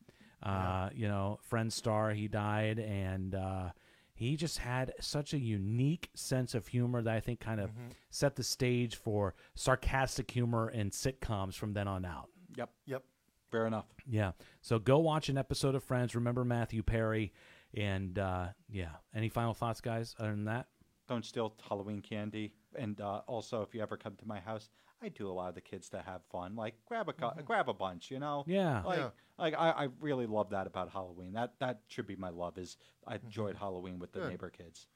Uh, 0.44 0.90
You 0.94 1.08
know, 1.08 1.40
friend 1.44 1.72
star, 1.72 2.12
he 2.12 2.28
died, 2.28 2.80
and 2.80 3.34
uh, 3.36 3.70
he 4.14 4.36
just 4.36 4.60
had 4.60 4.94
such 5.00 5.34
a 5.34 5.40
unique 5.40 6.10
sense 6.16 6.54
of 6.56 6.68
humor 6.68 7.02
that 7.02 7.14
I 7.14 7.20
think 7.20 7.40
kind 7.40 7.60
of 7.60 7.72
set 8.10 8.36
the 8.36 8.44
stage 8.44 8.96
for 8.96 9.36
sarcastic 9.56 10.32
humor 10.32 10.70
in 10.70 10.90
sitcoms 10.90 11.56
from 11.56 11.74
then 11.74 11.88
on 11.88 12.06
out. 12.06 12.30
Yep. 12.56 12.70
Yep. 12.86 13.04
Fair 13.52 13.68
enough. 13.68 13.86
Yeah. 14.08 14.32
So 14.62 14.80
go 14.80 15.00
watch 15.00 15.30
an 15.30 15.38
episode 15.38 15.76
of 15.76 15.84
Friends. 15.84 16.16
Remember 16.16 16.44
Matthew 16.46 16.82
Perry. 16.84 17.34
And 17.74 18.18
uh, 18.18 18.48
yeah. 18.70 18.96
Any 19.14 19.30
final 19.30 19.54
thoughts, 19.54 19.82
guys, 19.82 20.16
other 20.20 20.32
than 20.32 20.46
that? 20.46 20.68
Don't 21.08 21.26
steal 21.26 21.54
Halloween 21.68 22.02
candy. 22.02 22.54
And 22.78 23.00
uh, 23.02 23.22
also, 23.28 23.62
if 23.62 23.76
you 23.76 23.82
ever 23.82 23.98
come 23.98 24.16
to 24.16 24.28
my 24.28 24.40
house, 24.40 24.70
I 25.06 25.10
do 25.10 25.30
allow 25.30 25.52
the 25.52 25.62
kids 25.62 25.90
to 25.90 26.02
have 26.02 26.22
fun. 26.32 26.56
Like 26.56 26.74
grab 26.86 27.08
a 27.10 27.14
cu- 27.14 27.42
grab 27.44 27.70
a 27.70 27.74
bunch, 27.74 28.10
you 28.12 28.20
know. 28.20 28.44
Yeah. 28.48 28.82
Like, 28.84 28.98
Yeah. 29.00 29.10
like 29.38 29.54
I, 29.58 29.70
I 29.72 29.88
really 30.00 30.26
love 30.26 30.50
that 30.50 30.68
about 30.68 30.90
Halloween. 30.92 31.34
That 31.34 31.54
that 31.60 31.82
should 31.88 32.08
be 32.08 32.16
my 32.16 32.30
love. 32.30 32.58
Is 32.58 32.78
I 33.08 33.16
enjoyed 33.16 33.56
Halloween 33.56 34.00
with 34.00 34.12
the 34.12 34.20
Good. 34.22 34.30
neighbor 34.32 34.50
kids. 34.50 34.88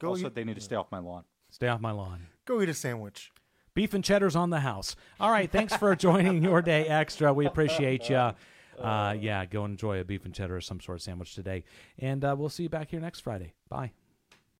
Go 0.00 0.08
also, 0.08 0.26
eat, 0.26 0.34
they 0.34 0.44
need 0.44 0.56
to 0.56 0.60
stay 0.60 0.76
off 0.76 0.90
my 0.92 0.98
lawn. 0.98 1.24
Stay 1.50 1.68
off 1.68 1.80
my 1.80 1.92
lawn. 1.92 2.26
go 2.44 2.60
eat 2.60 2.68
a 2.68 2.74
sandwich. 2.74 3.32
Beef 3.74 3.92
and 3.94 4.04
cheddar's 4.04 4.36
on 4.36 4.50
the 4.50 4.60
house. 4.60 4.94
All 5.18 5.30
right. 5.30 5.50
Thanks 5.50 5.74
for 5.76 5.94
joining 5.96 6.42
your 6.44 6.62
day 6.62 6.86
extra. 6.86 7.32
We 7.32 7.46
appreciate 7.46 8.08
you. 8.08 8.32
Uh, 8.78 9.16
yeah, 9.20 9.44
go 9.46 9.64
enjoy 9.64 10.00
a 10.00 10.04
beef 10.04 10.24
and 10.24 10.34
cheddar 10.34 10.56
or 10.56 10.60
some 10.60 10.80
sort 10.80 10.98
of 10.98 11.02
sandwich 11.02 11.34
today. 11.34 11.64
And 11.98 12.24
uh, 12.24 12.34
we'll 12.38 12.48
see 12.48 12.64
you 12.64 12.68
back 12.68 12.90
here 12.90 13.00
next 13.00 13.20
Friday. 13.20 13.52
Bye. 13.68 13.92